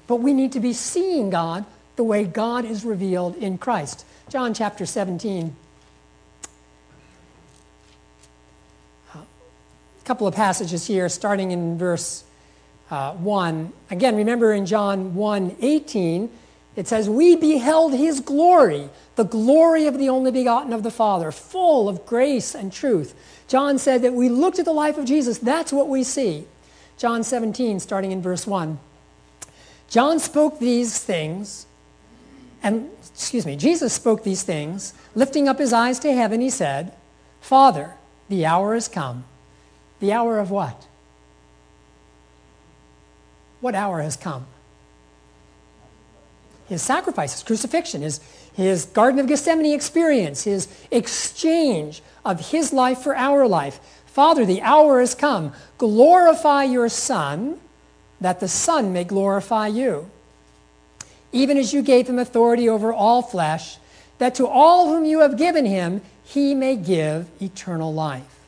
But 0.08 0.18
we 0.18 0.34
need 0.34 0.52
to 0.54 0.60
be 0.60 0.74
seeing 0.74 1.30
God 1.30 1.66
the 1.96 2.04
way 2.04 2.24
God 2.24 2.66
is 2.66 2.86
revealed 2.86 3.36
in 3.36 3.58
Christ. 3.58 4.06
John 4.34 4.56
chapter 4.56 4.88
17. 4.88 5.56
A 9.14 9.20
couple 10.06 10.26
of 10.26 10.34
passages 10.34 10.88
here, 10.88 11.08
starting 11.08 11.52
in 11.52 11.78
verse 11.78 12.24
uh, 12.90 13.14
1. 13.14 13.72
Again, 13.92 14.16
remember 14.16 14.52
in 14.52 14.66
John 14.66 15.14
1 15.14 15.58
18, 15.62 16.32
it 16.76 16.88
says, 16.88 17.08
We 17.08 17.36
beheld 17.36 17.94
his 17.94 18.22
glory, 18.22 18.90
the 19.18 19.24
glory 19.24 19.86
of 19.86 20.00
the 20.00 20.10
only 20.10 20.32
begotten 20.32 20.74
of 20.74 20.82
the 20.82 20.90
Father, 20.90 21.32
full 21.32 21.88
of 21.88 22.04
grace 22.08 22.56
and 22.56 22.74
truth. 22.74 23.14
John 23.48 23.78
said 23.78 24.02
that 24.02 24.16
we 24.16 24.30
looked 24.30 24.58
at 24.58 24.66
the 24.66 24.74
life 24.74 24.98
of 24.98 25.06
Jesus, 25.06 25.38
that's 25.38 25.72
what 25.72 25.88
we 25.88 26.04
see. 26.04 26.48
John 26.98 27.24
17, 27.24 27.80
starting 27.80 28.12
in 28.12 28.24
verse 28.24 28.48
1. 28.48 28.80
John 29.90 30.18
spoke 30.18 30.58
these 30.58 30.98
things, 30.98 31.68
and, 32.64 32.90
excuse 33.14 33.46
me, 33.46 33.58
Jesus 33.58 33.94
spoke 33.94 34.24
these 34.24 34.44
things, 34.44 34.94
lifting 35.16 35.50
up 35.50 35.60
his 35.60 35.74
eyes 35.74 36.00
to 36.00 36.14
heaven, 36.14 36.40
he 36.40 36.50
said, 36.50 36.94
Father, 37.42 37.96
the 38.30 38.46
hour 38.46 38.74
has 38.74 38.88
come. 38.88 39.26
The 40.00 40.14
hour 40.14 40.40
of 40.40 40.50
what? 40.50 40.88
What 43.60 43.76
hour 43.76 44.02
has 44.02 44.16
come? 44.16 44.46
His 46.70 46.82
sacrifice, 46.82 47.34
his 47.34 47.44
crucifixion, 47.44 48.02
his, 48.02 48.22
his 48.54 48.86
Garden 48.86 49.20
of 49.20 49.28
Gethsemane 49.28 49.74
experience, 49.74 50.44
his 50.46 50.70
exchange 50.90 52.02
of 52.24 52.52
his 52.52 52.72
life 52.72 53.00
for 53.00 53.16
our 53.16 53.46
life. 53.46 53.80
Father, 54.06 54.46
the 54.46 54.62
hour 54.62 55.02
has 55.02 55.16
come. 55.16 55.52
Glorify 55.78 56.64
your 56.64 56.88
Son, 56.88 57.60
that 58.22 58.40
the 58.40 58.48
Son 58.48 58.94
may 58.94 59.04
glorify 59.04 59.68
you. 59.68 60.10
Even 61.34 61.58
as 61.58 61.74
you 61.74 61.82
gave 61.82 62.08
him 62.08 62.20
authority 62.20 62.70
over 62.70 62.94
all 62.94 63.22
flesh, 63.22 63.78
that 64.20 64.36
to 64.36 64.48
all 64.48 64.88
whom 64.88 65.04
you 65.04 65.20
have 65.20 65.38
given 65.38 65.66
him, 65.66 66.02
he 66.24 66.56
may 66.56 66.78
give 66.78 67.28
eternal 67.42 67.94
life. 67.94 68.48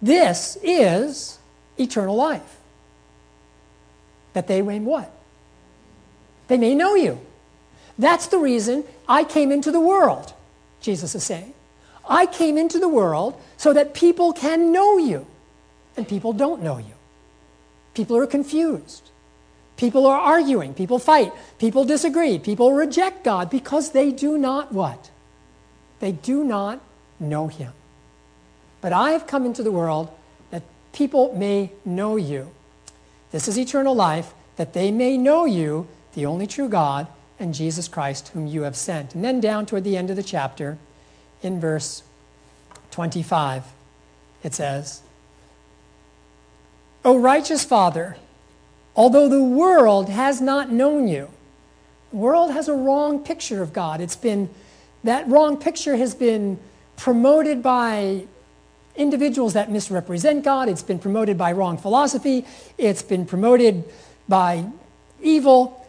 This 0.00 0.56
is 0.62 1.38
eternal 1.78 2.14
life. 2.14 2.58
That 4.34 4.46
they 4.46 4.62
may 4.62 4.78
what? 4.78 5.10
They 6.46 6.58
may 6.58 6.74
know 6.74 6.94
you. 6.94 7.20
That's 7.98 8.28
the 8.28 8.38
reason 8.38 8.84
I 9.08 9.24
came 9.24 9.50
into 9.50 9.72
the 9.72 9.80
world, 9.80 10.32
Jesus 10.80 11.14
is 11.14 11.24
saying. 11.24 11.54
I 12.08 12.26
came 12.26 12.56
into 12.56 12.78
the 12.78 12.88
world 12.88 13.40
so 13.56 13.72
that 13.72 13.94
people 13.94 14.32
can 14.32 14.72
know 14.72 14.98
you, 14.98 15.26
and 15.96 16.06
people 16.06 16.32
don't 16.32 16.62
know 16.62 16.78
you. 16.78 16.94
People 17.94 18.16
are 18.16 18.26
confused. 18.26 19.10
People 19.80 20.06
are 20.06 20.20
arguing. 20.20 20.74
People 20.74 20.98
fight. 20.98 21.32
People 21.58 21.86
disagree. 21.86 22.38
People 22.38 22.74
reject 22.74 23.24
God 23.24 23.48
because 23.48 23.92
they 23.92 24.12
do 24.12 24.36
not 24.36 24.72
what? 24.72 25.08
They 26.00 26.12
do 26.12 26.44
not 26.44 26.82
know 27.18 27.48
Him. 27.48 27.72
But 28.82 28.92
I 28.92 29.12
have 29.12 29.26
come 29.26 29.46
into 29.46 29.62
the 29.62 29.72
world 29.72 30.10
that 30.50 30.64
people 30.92 31.34
may 31.34 31.72
know 31.86 32.16
you. 32.16 32.50
This 33.30 33.48
is 33.48 33.58
eternal 33.58 33.94
life, 33.94 34.34
that 34.56 34.74
they 34.74 34.90
may 34.90 35.16
know 35.16 35.46
you, 35.46 35.88
the 36.12 36.26
only 36.26 36.46
true 36.46 36.68
God, 36.68 37.06
and 37.38 37.54
Jesus 37.54 37.88
Christ, 37.88 38.28
whom 38.28 38.46
you 38.46 38.64
have 38.64 38.76
sent. 38.76 39.14
And 39.14 39.24
then 39.24 39.40
down 39.40 39.64
toward 39.64 39.84
the 39.84 39.96
end 39.96 40.10
of 40.10 40.16
the 40.16 40.22
chapter, 40.22 40.76
in 41.42 41.58
verse 41.58 42.02
25, 42.90 43.64
it 44.42 44.52
says, 44.52 45.00
O 47.02 47.18
righteous 47.18 47.64
Father, 47.64 48.18
although 48.96 49.28
the 49.28 49.42
world 49.42 50.08
has 50.08 50.40
not 50.40 50.70
known 50.70 51.08
you, 51.08 51.28
the 52.10 52.16
world 52.16 52.50
has 52.50 52.68
a 52.68 52.74
wrong 52.74 53.24
picture 53.24 53.62
of 53.62 53.72
God. 53.72 54.00
It's 54.00 54.16
been, 54.16 54.50
that 55.04 55.28
wrong 55.28 55.56
picture 55.56 55.96
has 55.96 56.14
been 56.14 56.58
promoted 56.96 57.62
by 57.62 58.24
individuals 58.96 59.54
that 59.54 59.70
misrepresent 59.70 60.44
God. 60.44 60.68
It's 60.68 60.82
been 60.82 60.98
promoted 60.98 61.38
by 61.38 61.52
wrong 61.52 61.78
philosophy. 61.78 62.44
It's 62.76 63.02
been 63.02 63.24
promoted 63.24 63.84
by 64.28 64.66
evil. 65.22 65.86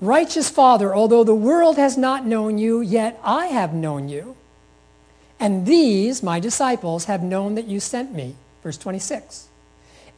Righteous 0.00 0.50
Father, 0.50 0.94
although 0.94 1.24
the 1.24 1.34
world 1.34 1.76
has 1.76 1.96
not 1.96 2.26
known 2.26 2.58
you, 2.58 2.80
yet 2.80 3.18
I 3.24 3.46
have 3.46 3.72
known 3.72 4.08
you. 4.08 4.36
And 5.40 5.66
these, 5.66 6.22
my 6.22 6.40
disciples, 6.40 7.04
have 7.04 7.22
known 7.22 7.54
that 7.54 7.66
you 7.66 7.80
sent 7.80 8.12
me. 8.12 8.34
Verse 8.62 8.76
26. 8.76 9.48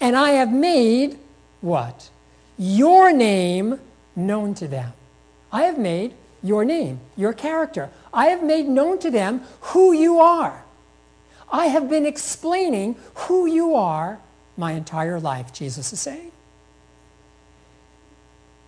And 0.00 0.16
I 0.16 0.30
have 0.30 0.52
made 0.52 1.18
what? 1.60 2.10
Your 2.58 3.12
name 3.12 3.80
known 4.16 4.54
to 4.54 4.68
them. 4.68 4.92
I 5.52 5.62
have 5.62 5.78
made 5.78 6.14
your 6.42 6.64
name, 6.64 7.00
your 7.16 7.32
character. 7.32 7.90
I 8.12 8.26
have 8.26 8.42
made 8.42 8.66
known 8.66 8.98
to 9.00 9.10
them 9.10 9.42
who 9.60 9.92
you 9.92 10.20
are. 10.20 10.64
I 11.52 11.66
have 11.66 11.90
been 11.90 12.06
explaining 12.06 12.96
who 13.14 13.46
you 13.46 13.74
are 13.74 14.20
my 14.56 14.72
entire 14.72 15.18
life, 15.18 15.52
Jesus 15.52 15.92
is 15.92 16.00
saying. 16.00 16.32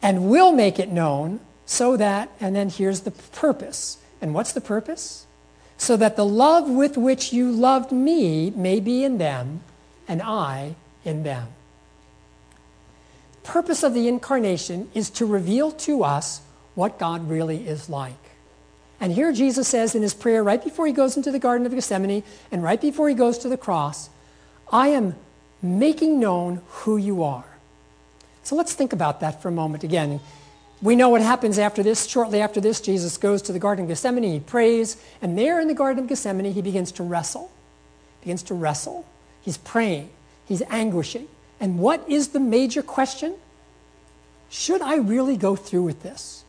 And 0.00 0.28
will 0.28 0.52
make 0.52 0.78
it 0.78 0.90
known 0.90 1.40
so 1.64 1.96
that, 1.96 2.31
and 2.40 2.57
then 2.57 2.68
here's 2.68 3.02
the 3.02 3.11
purpose. 3.11 3.98
And 4.20 4.35
what's 4.35 4.52
the 4.52 4.61
purpose? 4.61 5.26
so 5.83 5.96
that 5.96 6.14
the 6.14 6.24
love 6.24 6.70
with 6.70 6.96
which 6.96 7.33
you 7.33 7.50
loved 7.50 7.90
me 7.90 8.50
may 8.50 8.78
be 8.78 9.02
in 9.02 9.18
them 9.18 9.61
and 10.07 10.22
I 10.22 10.76
in 11.05 11.24
them. 11.24 11.48
Purpose 13.44 13.83
of 13.83 13.94
the 13.94 14.09
incarnation 14.09 14.88
is 14.94 15.11
to 15.11 15.26
reveal 15.26 15.72
to 15.72 16.05
us 16.05 16.40
what 16.74 16.98
God 16.98 17.28
really 17.28 17.66
is 17.66 17.88
like. 17.88 18.14
And 19.00 19.12
here 19.12 19.33
Jesus 19.33 19.66
says 19.66 19.94
in 19.94 20.02
his 20.02 20.14
prayer 20.14 20.44
right 20.44 20.62
before 20.62 20.87
he 20.87 20.92
goes 20.92 21.16
into 21.16 21.33
the 21.33 21.40
Garden 21.40 21.66
of 21.66 21.74
Gethsemane 21.74 22.22
and 22.52 22.62
right 22.62 22.81
before 22.81 23.09
he 23.09 23.14
goes 23.14 23.38
to 23.38 23.48
the 23.48 23.57
cross, 23.57 24.09
I 24.70 24.88
am 24.88 25.16
making 25.61 26.20
known 26.20 26.62
who 26.68 26.96
you 26.96 27.24
are. 27.24 27.44
So 28.44 28.55
let's 28.57 28.74
think 28.74 28.92
about 28.92 29.20
that 29.20 29.42
for 29.42 29.48
a 29.48 29.52
moment 29.52 29.85
again. 29.85 30.20
We 30.81 30.96
know 30.96 31.09
what 31.09 31.22
happens 31.22 31.59
after 31.59 31.83
this. 31.83 32.07
Shortly 32.07 32.40
after 32.40 32.61
this, 32.61 32.81
Jesus 32.81 33.16
goes 33.16 33.42
to 33.42 33.52
the 33.52 33.61
Garden 33.61 33.85
of 33.85 33.88
Gethsemane, 33.88 34.24
he 34.24 34.40
prays, 34.40 34.96
and 35.20 35.38
there 35.38 35.61
in 35.61 35.68
the 35.68 35.74
Garden 35.74 36.02
of 36.02 36.09
Gethsemane, 36.09 36.52
he 36.52 36.62
begins 36.62 36.90
to 36.92 37.02
wrestle. 37.02 37.52
Begins 38.20 38.42
to 38.44 38.55
wrestle. 38.55 39.07
He's 39.42 39.59
praying, 39.59 40.11
he's 40.44 40.62
anguishing. 40.70 41.28
And 41.62 41.79
what 41.79 42.05
is 42.09 42.29
the 42.29 42.40
major 42.40 42.83
question? 42.83 43.37
Should 44.51 44.83
I 44.83 44.96
really 44.96 45.37
go 45.37 45.55
through 45.55 45.85
with 45.85 46.03
this? 46.03 46.42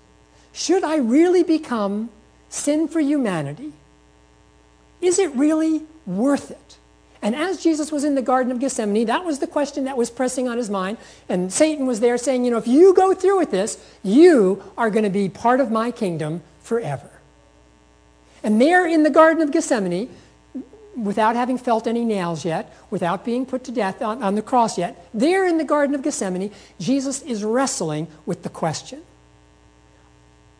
Should 0.52 0.84
I 0.84 0.97
really 0.97 1.43
become 1.43 2.10
sin 2.49 2.88
for 2.88 2.99
humanity? 2.99 3.73
Is 5.02 5.19
it 5.19 5.32
really 5.36 5.84
worth 6.08 6.49
it? 6.49 6.78
And 7.21 7.36
as 7.36 7.62
Jesus 7.62 7.91
was 7.91 8.04
in 8.04 8.15
the 8.15 8.23
Garden 8.23 8.52
of 8.52 8.60
Gethsemane, 8.60 9.06
that 9.06 9.23
was 9.23 9.38
the 9.38 9.47
question 9.47 9.86
that 9.86 9.95
was 9.95 10.10
pressing 10.10 10.49
on 10.49 10.58
his 10.58 10.69
mind. 10.69 10.97
And 11.30 11.54
Satan 11.54 11.86
was 11.86 11.99
there 11.99 12.17
saying, 12.17 12.43
you 12.43 12.49
know, 12.49 12.58
if 12.58 12.67
you 12.67 12.93
go 12.95 13.13
through 13.13 13.38
with 13.38 13.52
this, 13.52 13.78
you 14.02 14.63
are 14.78 14.89
going 14.89 15.06
to 15.06 15.12
be 15.12 15.30
part 15.30 15.60
of 15.60 15.69
my 15.69 15.91
kingdom 15.91 16.41
forever. 16.63 17.10
And 18.41 18.60
there 18.60 18.86
in 18.86 19.04
the 19.04 19.10
Garden 19.12 19.43
of 19.43 19.52
Gethsemane, 19.52 20.10
without 20.95 21.36
having 21.36 21.58
felt 21.58 21.88
any 21.88 22.06
nails 22.06 22.45
yet, 22.45 22.75
without 22.89 23.25
being 23.25 23.45
put 23.45 23.63
to 23.63 23.71
death 23.71 24.01
on, 24.01 24.21
on 24.21 24.36
the 24.36 24.41
cross 24.41 24.77
yet, 24.77 25.08
there 25.13 25.47
in 25.47 25.58
the 25.58 25.63
Garden 25.63 25.95
of 25.95 26.01
Gethsemane, 26.01 26.51
Jesus 26.79 27.21
is 27.23 27.43
wrestling 27.43 28.08
with 28.25 28.43
the 28.43 28.49
question 28.49 29.01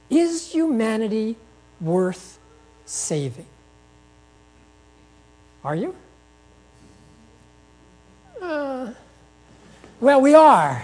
Is 0.10 0.52
humanity 0.52 1.36
worth 1.80 2.40
saving? 2.86 3.46
Are 5.64 5.76
you? 5.76 5.96
Uh, 8.42 8.92
well, 10.02 10.20
we 10.20 10.36
are. 10.36 10.84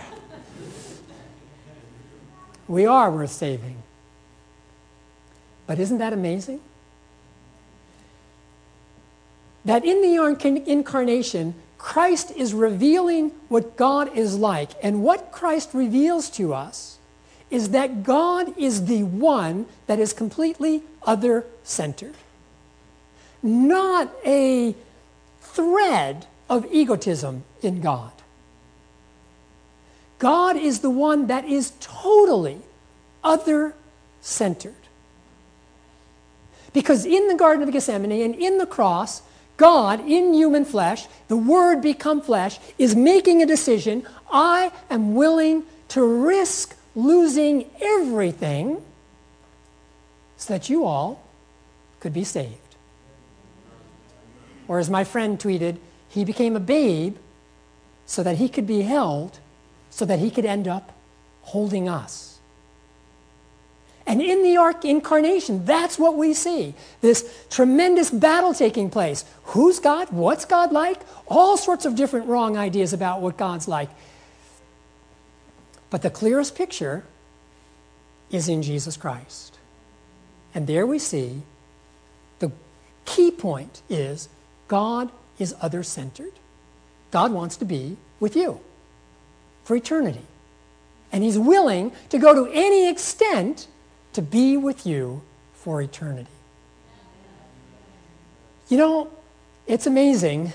We 2.68 2.86
are 2.86 3.12
worth 3.12 3.32
saving. 3.32 3.82
But 5.68 5.80
isn't 5.80 5.98
that 5.98 6.14
amazing? 6.14 6.62
That 9.66 9.86
in 9.86 10.02
the 10.02 10.64
incarnation, 10.68 11.56
Christ 11.78 12.32
is 12.32 12.54
revealing 12.54 13.32
what 13.48 13.78
God 13.78 14.16
is 14.16 14.36
like. 14.36 14.72
And 14.84 15.04
what 15.04 15.32
Christ 15.32 15.70
reveals 15.74 16.30
to 16.32 16.54
us 16.54 16.98
is 17.50 17.70
that 17.70 18.04
God 18.04 18.58
is 18.58 18.86
the 18.86 19.04
one 19.04 19.66
that 19.88 20.00
is 20.00 20.14
completely 20.14 20.84
other 21.04 21.46
centered. 21.64 22.16
Not 23.42 24.12
a 24.26 24.76
thread 25.42 26.28
of 26.50 26.66
egotism 26.72 27.44
in 27.62 27.82
God. 27.82 28.12
God 30.20 30.58
is 30.58 30.80
the 30.80 30.90
one 30.90 31.28
that 31.28 31.46
is 31.46 31.72
totally 31.80 32.60
other 33.24 33.74
centered. 34.22 34.76
Because 36.74 37.06
in 37.06 37.28
the 37.28 37.36
Garden 37.36 37.64
of 37.64 37.72
Gethsemane 37.72 38.12
and 38.12 38.36
in 38.36 38.58
the 38.58 38.66
cross, 38.66 39.22
God, 39.60 40.00
in 40.08 40.34
human 40.34 40.64
flesh, 40.64 41.06
the 41.28 41.36
Word 41.36 41.82
become 41.82 42.22
flesh, 42.22 42.60
is 42.78 42.96
making 42.96 43.42
a 43.42 43.46
decision. 43.46 44.08
I 44.32 44.72
am 44.90 45.16
willing 45.16 45.64
to 45.90 46.02
risk 46.02 46.78
losing 46.96 47.70
everything 47.82 48.82
so 50.38 50.54
that 50.54 50.70
you 50.70 50.86
all 50.86 51.22
could 52.00 52.14
be 52.14 52.24
saved. 52.24 52.56
Or 54.70 54.80
as 54.80 54.90
my 54.90 55.04
friend 55.04 55.38
tweeted, 55.38 55.78
he 56.08 56.24
became 56.24 56.56
a 56.56 56.62
babe 56.62 57.18
so 58.06 58.24
that 58.24 58.38
he 58.38 58.48
could 58.48 58.66
be 58.66 58.84
held, 58.84 59.40
so 59.90 60.06
that 60.06 60.20
he 60.20 60.32
could 60.32 60.46
end 60.46 60.70
up 60.70 60.94
holding 61.42 61.90
us. 61.90 62.29
And 64.10 64.24
in 64.24 64.42
the 64.42 64.76
incarnation, 64.86 65.66
that's 65.66 66.00
what 66.00 66.18
we 66.18 66.34
see 66.34 66.74
this 67.00 67.46
tremendous 67.52 68.10
battle 68.10 68.56
taking 68.56 68.90
place. 68.90 69.24
Who's 69.44 69.78
God? 69.78 70.10
What's 70.10 70.46
God 70.46 70.72
like? 70.72 71.00
All 71.28 71.58
sorts 71.58 71.86
of 71.86 71.96
different 71.96 72.26
wrong 72.26 72.58
ideas 72.58 72.92
about 72.92 73.22
what 73.22 73.38
God's 73.38 73.68
like. 73.68 73.90
But 75.92 76.02
the 76.02 76.10
clearest 76.10 76.56
picture 76.56 77.04
is 78.32 78.50
in 78.50 78.64
Jesus 78.64 78.98
Christ. 78.98 79.60
And 80.56 80.66
there 80.66 80.88
we 80.88 80.98
see 80.98 81.44
the 82.40 82.52
key 83.06 83.30
point 83.30 83.84
is 83.90 84.28
God 84.68 85.12
is 85.38 85.54
other 85.62 85.84
centered. 85.84 86.34
God 87.12 87.32
wants 87.32 87.58
to 87.58 87.66
be 87.66 87.96
with 88.20 88.36
you 88.36 88.60
for 89.64 89.76
eternity. 89.76 90.26
And 91.12 91.24
He's 91.24 91.38
willing 91.38 91.92
to 92.10 92.18
go 92.18 92.34
to 92.34 92.52
any 92.52 92.90
extent 92.90 93.68
to 94.20 94.26
be 94.26 94.58
with 94.58 94.86
you 94.86 95.22
for 95.54 95.82
eternity. 95.82 96.28
You 98.68 98.78
know, 98.78 99.10
it's 99.66 99.88
amazing 99.88 100.52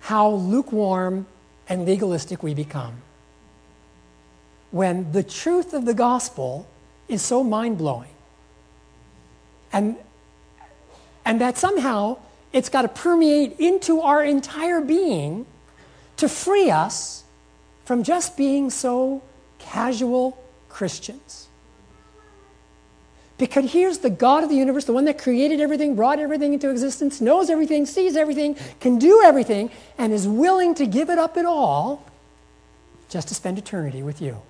how 0.00 0.30
lukewarm 0.30 1.26
and 1.68 1.84
legalistic 1.84 2.42
we 2.42 2.54
become 2.54 3.02
when 4.70 5.12
the 5.12 5.22
truth 5.22 5.74
of 5.74 5.84
the 5.84 5.92
gospel 5.92 6.66
is 7.06 7.20
so 7.20 7.44
mind 7.44 7.76
blowing. 7.76 8.14
And, 9.70 9.96
and 11.26 11.42
that 11.42 11.58
somehow 11.58 12.16
it's 12.54 12.70
got 12.70 12.82
to 12.82 12.88
permeate 12.88 13.60
into 13.60 14.00
our 14.00 14.24
entire 14.24 14.80
being 14.80 15.44
to 16.16 16.30
free 16.30 16.70
us 16.70 17.24
from 17.84 18.04
just 18.04 18.38
being 18.38 18.70
so 18.70 19.22
casual 19.58 20.42
Christians. 20.70 21.47
Because 23.38 23.72
here's 23.72 23.98
the 23.98 24.10
God 24.10 24.42
of 24.42 24.48
the 24.50 24.56
universe, 24.56 24.84
the 24.84 24.92
one 24.92 25.04
that 25.04 25.16
created 25.16 25.60
everything, 25.60 25.94
brought 25.94 26.18
everything 26.18 26.52
into 26.52 26.70
existence, 26.70 27.20
knows 27.20 27.48
everything, 27.48 27.86
sees 27.86 28.16
everything, 28.16 28.56
can 28.80 28.98
do 28.98 29.22
everything, 29.24 29.70
and 29.96 30.12
is 30.12 30.26
willing 30.26 30.74
to 30.74 30.86
give 30.86 31.08
it 31.08 31.18
up 31.18 31.36
at 31.36 31.46
all 31.46 32.04
just 33.08 33.28
to 33.28 33.34
spend 33.34 33.56
eternity 33.56 34.02
with 34.02 34.20
you. 34.20 34.42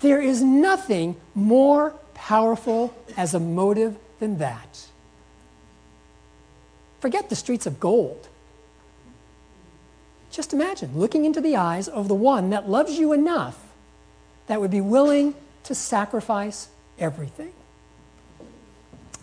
There 0.00 0.20
is 0.20 0.42
nothing 0.42 1.16
more 1.34 1.94
powerful 2.14 2.94
as 3.16 3.32
a 3.32 3.40
motive 3.40 3.96
than 4.18 4.38
that. 4.38 4.86
Forget 7.00 7.28
the 7.28 7.36
streets 7.36 7.66
of 7.66 7.78
gold. 7.78 8.28
Just 10.32 10.52
imagine 10.52 10.98
looking 10.98 11.24
into 11.24 11.40
the 11.40 11.56
eyes 11.56 11.86
of 11.86 12.08
the 12.08 12.14
one 12.14 12.50
that 12.50 12.68
loves 12.68 12.98
you 12.98 13.12
enough 13.12 13.56
that 14.48 14.60
would 14.60 14.70
be 14.70 14.80
willing 14.80 15.34
to 15.66 15.74
sacrifice 15.74 16.68
everything. 16.98 17.52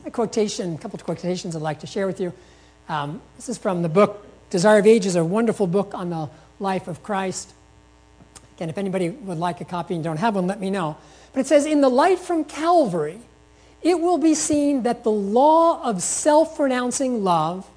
A 0.06 0.12
quotation, 0.12 0.75
a 0.75 0.77
couple 0.77 0.99
of 0.99 1.06
quotations 1.06 1.56
I'd 1.56 1.62
like 1.62 1.79
to 1.79 1.88
share 1.88 2.06
with 2.06 2.19
you. 2.19 2.34
Um, 2.89 3.21
this 3.38 3.47
is 3.47 3.58
from 3.58 3.82
the 3.82 3.89
book 3.89 4.27
Desire 4.49 4.79
of 4.79 4.86
Ages, 4.86 5.15
a 5.15 5.23
wonderful 5.23 5.67
book 5.67 5.93
on 5.93 6.10
the 6.10 6.29
life 6.60 6.88
of 6.88 7.01
Christ. 7.01 7.53
Again, 8.58 8.69
if 8.69 8.77
anybody 8.77 9.10
would 9.10 9.38
like 9.38 9.62
a 9.62 9.65
copy 9.65 9.95
and 9.95 10.03
don't 10.03 10.17
have 10.17 10.36
one, 10.36 10.45
let 10.45 10.60
me 10.60 10.69
know. 10.69 10.97
But 11.32 11.41
it 11.41 11.47
says, 11.47 11.65
In 11.65 11.79
the 11.79 11.89
light 11.89 12.19
from 12.19 12.43
Calvary, 12.43 13.19
it 13.82 13.99
will 13.99 14.17
be 14.17 14.36
seen 14.36 14.84
that 14.84 15.03
the 15.03 15.12
law 15.12 15.82
of 15.84 16.03
self 16.03 16.60
renouncing 16.60 17.23
love 17.23 17.69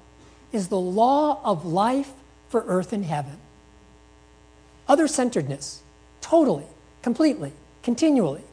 is 0.51 0.67
the 0.67 0.79
law 0.79 1.41
of 1.43 1.65
life 1.65 2.11
for 2.49 2.63
earth 2.67 2.91
and 2.91 3.05
heaven. 3.05 3.37
Other 4.87 5.07
centeredness, 5.07 5.81
totally, 6.21 6.65
completely, 7.01 7.53
continually 7.81 8.43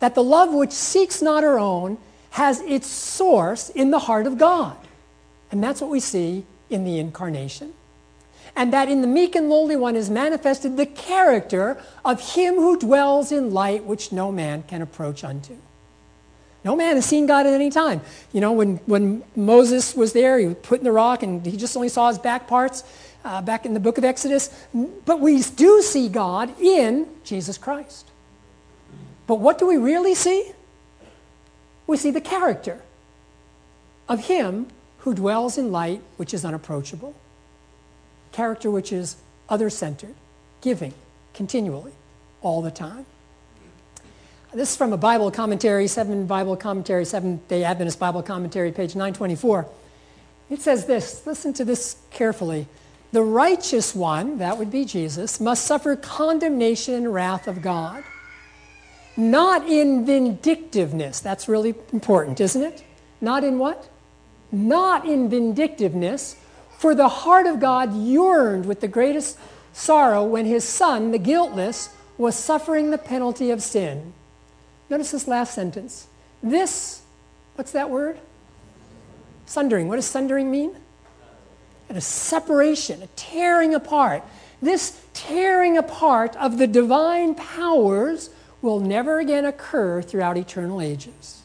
that 0.00 0.14
the 0.14 0.22
love 0.22 0.52
which 0.52 0.72
seeks 0.72 1.22
not 1.22 1.42
her 1.42 1.58
own 1.58 1.98
has 2.30 2.60
its 2.60 2.86
source 2.86 3.70
in 3.70 3.90
the 3.90 4.00
heart 4.00 4.26
of 4.26 4.38
God. 4.38 4.76
And 5.50 5.62
that's 5.62 5.80
what 5.80 5.90
we 5.90 6.00
see 6.00 6.44
in 6.68 6.84
the 6.84 6.98
incarnation. 6.98 7.72
And 8.54 8.72
that 8.72 8.88
in 8.88 9.02
the 9.02 9.06
meek 9.06 9.34
and 9.34 9.48
lowly 9.48 9.76
one 9.76 9.96
is 9.96 10.08
manifested 10.08 10.76
the 10.76 10.86
character 10.86 11.82
of 12.04 12.34
him 12.34 12.54
who 12.54 12.78
dwells 12.78 13.30
in 13.30 13.52
light 13.52 13.84
which 13.84 14.12
no 14.12 14.32
man 14.32 14.64
can 14.64 14.82
approach 14.82 15.24
unto. 15.24 15.56
No 16.64 16.74
man 16.74 16.96
has 16.96 17.06
seen 17.06 17.26
God 17.26 17.46
at 17.46 17.52
any 17.52 17.70
time. 17.70 18.00
You 18.32 18.40
know, 18.40 18.52
when, 18.52 18.78
when 18.86 19.22
Moses 19.36 19.94
was 19.94 20.12
there, 20.12 20.38
he 20.38 20.46
was 20.46 20.56
put 20.56 20.80
in 20.80 20.84
the 20.84 20.92
rock 20.92 21.22
and 21.22 21.44
he 21.44 21.56
just 21.56 21.76
only 21.76 21.88
saw 21.88 22.08
his 22.08 22.18
back 22.18 22.48
parts 22.48 22.82
uh, 23.24 23.40
back 23.42 23.66
in 23.66 23.74
the 23.74 23.80
book 23.80 23.98
of 23.98 24.04
Exodus. 24.04 24.50
But 24.74 25.20
we 25.20 25.42
do 25.42 25.80
see 25.82 26.08
God 26.08 26.58
in 26.60 27.06
Jesus 27.24 27.56
Christ. 27.56 28.10
But 29.26 29.36
what 29.36 29.58
do 29.58 29.66
we 29.66 29.76
really 29.76 30.14
see? 30.14 30.52
We 31.86 31.96
see 31.96 32.10
the 32.10 32.20
character 32.20 32.80
of 34.08 34.26
Him 34.26 34.68
who 34.98 35.14
dwells 35.14 35.58
in 35.58 35.72
light 35.72 36.02
which 36.16 36.32
is 36.34 36.44
unapproachable, 36.44 37.14
character 38.32 38.70
which 38.70 38.92
is 38.92 39.16
other 39.48 39.70
centered, 39.70 40.14
giving 40.60 40.94
continually, 41.34 41.92
all 42.40 42.62
the 42.62 42.70
time. 42.70 43.06
This 44.54 44.70
is 44.70 44.76
from 44.76 44.92
a 44.92 44.96
Bible 44.96 45.30
commentary, 45.30 45.86
seven 45.86 46.26
Bible 46.26 46.56
commentary, 46.56 47.04
Seventh 47.04 47.46
day 47.46 47.62
Adventist 47.62 47.98
Bible 47.98 48.22
commentary, 48.22 48.72
page 48.72 48.94
924. 48.94 49.68
It 50.48 50.60
says 50.60 50.86
this 50.86 51.26
listen 51.26 51.52
to 51.54 51.64
this 51.64 51.96
carefully. 52.10 52.66
The 53.12 53.22
righteous 53.22 53.94
one, 53.94 54.38
that 54.38 54.58
would 54.58 54.70
be 54.70 54.84
Jesus, 54.84 55.40
must 55.40 55.64
suffer 55.64 55.94
condemnation 55.94 56.94
and 56.94 57.12
wrath 57.12 57.46
of 57.46 57.60
God 57.62 58.02
not 59.16 59.68
in 59.68 60.04
vindictiveness. 60.04 61.20
That's 61.20 61.48
really 61.48 61.74
important, 61.92 62.40
isn't 62.40 62.62
it? 62.62 62.84
Not 63.20 63.44
in 63.44 63.58
what? 63.58 63.88
Not 64.52 65.06
in 65.06 65.28
vindictiveness, 65.28 66.36
for 66.78 66.94
the 66.94 67.08
heart 67.08 67.46
of 67.46 67.58
God 67.58 67.94
yearned 67.94 68.66
with 68.66 68.80
the 68.80 68.88
greatest 68.88 69.38
sorrow 69.72 70.24
when 70.24 70.44
his 70.44 70.64
son, 70.64 71.10
the 71.10 71.18
guiltless, 71.18 71.90
was 72.18 72.34
suffering 72.34 72.90
the 72.90 72.98
penalty 72.98 73.50
of 73.50 73.62
sin. 73.62 74.12
Notice 74.88 75.10
this 75.10 75.26
last 75.26 75.54
sentence. 75.54 76.06
This, 76.42 77.02
what's 77.56 77.72
that 77.72 77.90
word? 77.90 78.18
Sundering. 79.46 79.88
What 79.88 79.96
does 79.96 80.06
sundering 80.06 80.50
mean? 80.50 80.76
A 81.88 82.00
separation, 82.00 83.02
a 83.02 83.06
tearing 83.08 83.74
apart. 83.74 84.22
This 84.60 85.00
tearing 85.14 85.78
apart 85.78 86.34
of 86.36 86.58
the 86.58 86.66
divine 86.66 87.34
powers 87.34 88.30
will 88.66 88.80
never 88.80 89.20
again 89.20 89.44
occur 89.44 90.02
throughout 90.02 90.36
eternal 90.36 90.80
ages. 90.80 91.42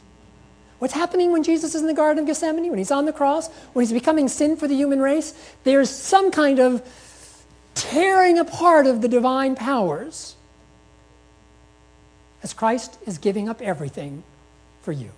What's 0.80 0.92
happening 0.92 1.30
when 1.30 1.44
Jesus 1.44 1.76
is 1.76 1.80
in 1.80 1.86
the 1.86 1.94
Garden 1.94 2.24
of 2.24 2.26
Gethsemane, 2.26 2.68
when 2.68 2.78
he's 2.78 2.90
on 2.90 3.04
the 3.04 3.12
cross, 3.12 3.48
when 3.72 3.84
he's 3.84 3.92
becoming 3.92 4.28
sin 4.28 4.56
for 4.56 4.66
the 4.66 4.74
human 4.74 5.00
race? 5.00 5.32
There's 5.62 5.88
some 5.88 6.32
kind 6.32 6.58
of 6.58 6.82
tearing 7.74 8.40
apart 8.40 8.86
of 8.86 9.00
the 9.00 9.08
divine 9.08 9.54
powers 9.54 10.34
as 12.42 12.52
Christ 12.52 12.98
is 13.06 13.18
giving 13.18 13.48
up 13.48 13.62
everything 13.62 14.24
for 14.80 14.90
you. 14.90 15.12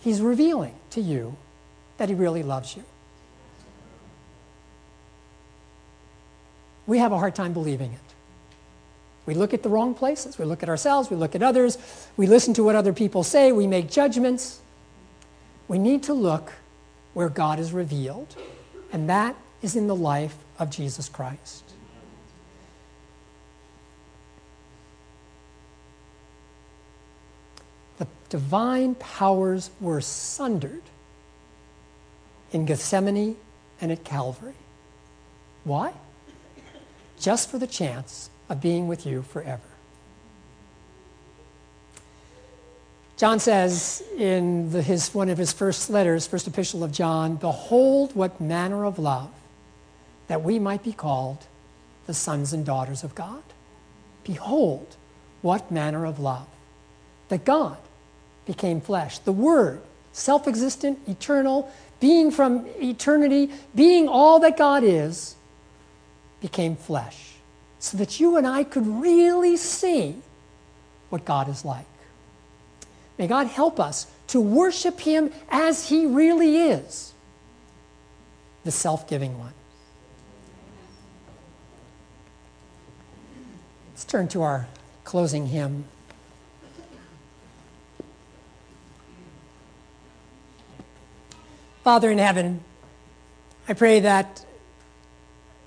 He's 0.00 0.22
revealing 0.22 0.74
to 0.92 1.02
you 1.02 1.36
that 1.98 2.08
he 2.08 2.14
really 2.14 2.42
loves 2.42 2.74
you. 2.74 2.84
We 6.86 6.96
have 6.96 7.12
a 7.12 7.18
hard 7.18 7.34
time 7.34 7.52
believing 7.52 7.92
it. 7.92 8.09
We 9.30 9.36
look 9.36 9.54
at 9.54 9.62
the 9.62 9.68
wrong 9.68 9.94
places. 9.94 10.38
We 10.38 10.44
look 10.44 10.64
at 10.64 10.68
ourselves, 10.68 11.08
we 11.08 11.14
look 11.14 11.36
at 11.36 11.42
others, 11.44 11.78
we 12.16 12.26
listen 12.26 12.52
to 12.54 12.64
what 12.64 12.74
other 12.74 12.92
people 12.92 13.22
say, 13.22 13.52
we 13.52 13.68
make 13.68 13.88
judgments. 13.88 14.60
We 15.68 15.78
need 15.78 16.02
to 16.02 16.14
look 16.14 16.52
where 17.14 17.28
God 17.28 17.60
is 17.60 17.72
revealed, 17.72 18.34
and 18.92 19.08
that 19.08 19.36
is 19.62 19.76
in 19.76 19.86
the 19.86 19.94
life 19.94 20.36
of 20.58 20.68
Jesus 20.68 21.08
Christ. 21.08 21.62
The 27.98 28.08
divine 28.30 28.96
powers 28.96 29.70
were 29.80 30.00
sundered 30.00 30.82
in 32.50 32.64
Gethsemane 32.64 33.36
and 33.80 33.92
at 33.92 34.02
Calvary. 34.02 34.54
Why? 35.62 35.92
Just 37.20 37.48
for 37.48 37.58
the 37.58 37.68
chance 37.68 38.28
of 38.50 38.60
being 38.60 38.86
with 38.86 39.06
you 39.06 39.22
forever. 39.22 39.62
John 43.16 43.38
says 43.38 44.02
in 44.16 44.70
the, 44.72 44.82
his, 44.82 45.14
one 45.14 45.28
of 45.28 45.38
his 45.38 45.52
first 45.52 45.90
letters, 45.90 46.26
first 46.26 46.46
epistle 46.46 46.82
of 46.82 46.90
John, 46.90 47.36
Behold, 47.36 48.14
what 48.14 48.40
manner 48.40 48.84
of 48.84 48.98
love, 48.98 49.30
that 50.28 50.42
we 50.42 50.58
might 50.58 50.82
be 50.82 50.92
called 50.92 51.46
the 52.06 52.14
sons 52.14 52.52
and 52.52 52.64
daughters 52.64 53.04
of 53.04 53.14
God. 53.14 53.42
Behold, 54.24 54.96
what 55.42 55.70
manner 55.70 56.06
of 56.06 56.18
love, 56.18 56.46
that 57.28 57.44
God 57.44 57.76
became 58.46 58.80
flesh. 58.80 59.18
The 59.18 59.32
Word, 59.32 59.82
self 60.12 60.48
existent, 60.48 60.98
eternal, 61.06 61.70
being 62.00 62.30
from 62.30 62.66
eternity, 62.80 63.50
being 63.74 64.08
all 64.08 64.40
that 64.40 64.56
God 64.56 64.82
is, 64.82 65.36
became 66.40 66.74
flesh, 66.74 67.29
so 67.80 67.96
that 67.96 68.20
you 68.20 68.36
and 68.36 68.46
I 68.46 68.62
could 68.62 68.86
really 68.86 69.56
see 69.56 70.16
what 71.08 71.24
God 71.24 71.48
is 71.48 71.64
like. 71.64 71.86
May 73.18 73.26
God 73.26 73.48
help 73.48 73.80
us 73.80 74.06
to 74.28 74.40
worship 74.40 75.00
Him 75.00 75.32
as 75.48 75.88
He 75.88 76.06
really 76.06 76.58
is 76.58 77.12
the 78.64 78.70
self 78.70 79.08
giving 79.08 79.38
one. 79.38 79.54
Let's 83.92 84.04
turn 84.04 84.28
to 84.28 84.42
our 84.42 84.68
closing 85.04 85.46
hymn. 85.46 85.84
Father 91.82 92.10
in 92.10 92.18
heaven, 92.18 92.60
I 93.66 93.72
pray 93.72 94.00
that 94.00 94.44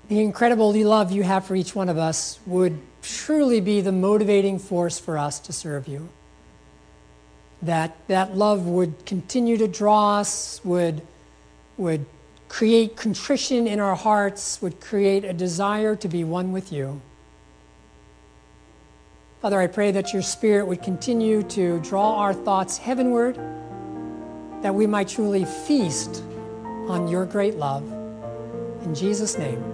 the 0.08 0.20
incredible 0.20 0.72
love 0.72 1.12
you 1.12 1.22
have 1.22 1.46
for 1.46 1.56
each 1.56 1.74
one 1.74 1.88
of 1.88 1.96
us 1.96 2.38
would 2.46 2.78
truly 3.02 3.60
be 3.60 3.80
the 3.80 3.92
motivating 3.92 4.58
force 4.58 4.98
for 4.98 5.18
us 5.18 5.38
to 5.40 5.52
serve 5.52 5.88
you. 5.88 6.08
That 7.62 7.96
that 8.08 8.36
love 8.36 8.66
would 8.66 9.06
continue 9.06 9.56
to 9.56 9.68
draw 9.68 10.18
us, 10.18 10.60
would, 10.64 11.02
would 11.76 12.04
create 12.48 12.96
contrition 12.96 13.66
in 13.66 13.80
our 13.80 13.94
hearts, 13.94 14.60
would 14.60 14.80
create 14.80 15.24
a 15.24 15.32
desire 15.32 15.96
to 15.96 16.08
be 16.08 16.24
one 16.24 16.52
with 16.52 16.72
you. 16.72 17.00
Father, 19.40 19.60
I 19.60 19.66
pray 19.66 19.90
that 19.90 20.12
your 20.12 20.22
Spirit 20.22 20.66
would 20.66 20.82
continue 20.82 21.42
to 21.42 21.78
draw 21.80 22.16
our 22.16 22.32
thoughts 22.32 22.78
heavenward 22.78 23.36
that 24.62 24.74
we 24.74 24.86
might 24.86 25.08
truly 25.08 25.44
feast 25.44 26.22
on 26.88 27.08
your 27.08 27.26
great 27.26 27.56
love. 27.56 27.82
In 28.84 28.94
Jesus' 28.94 29.36
name, 29.36 29.73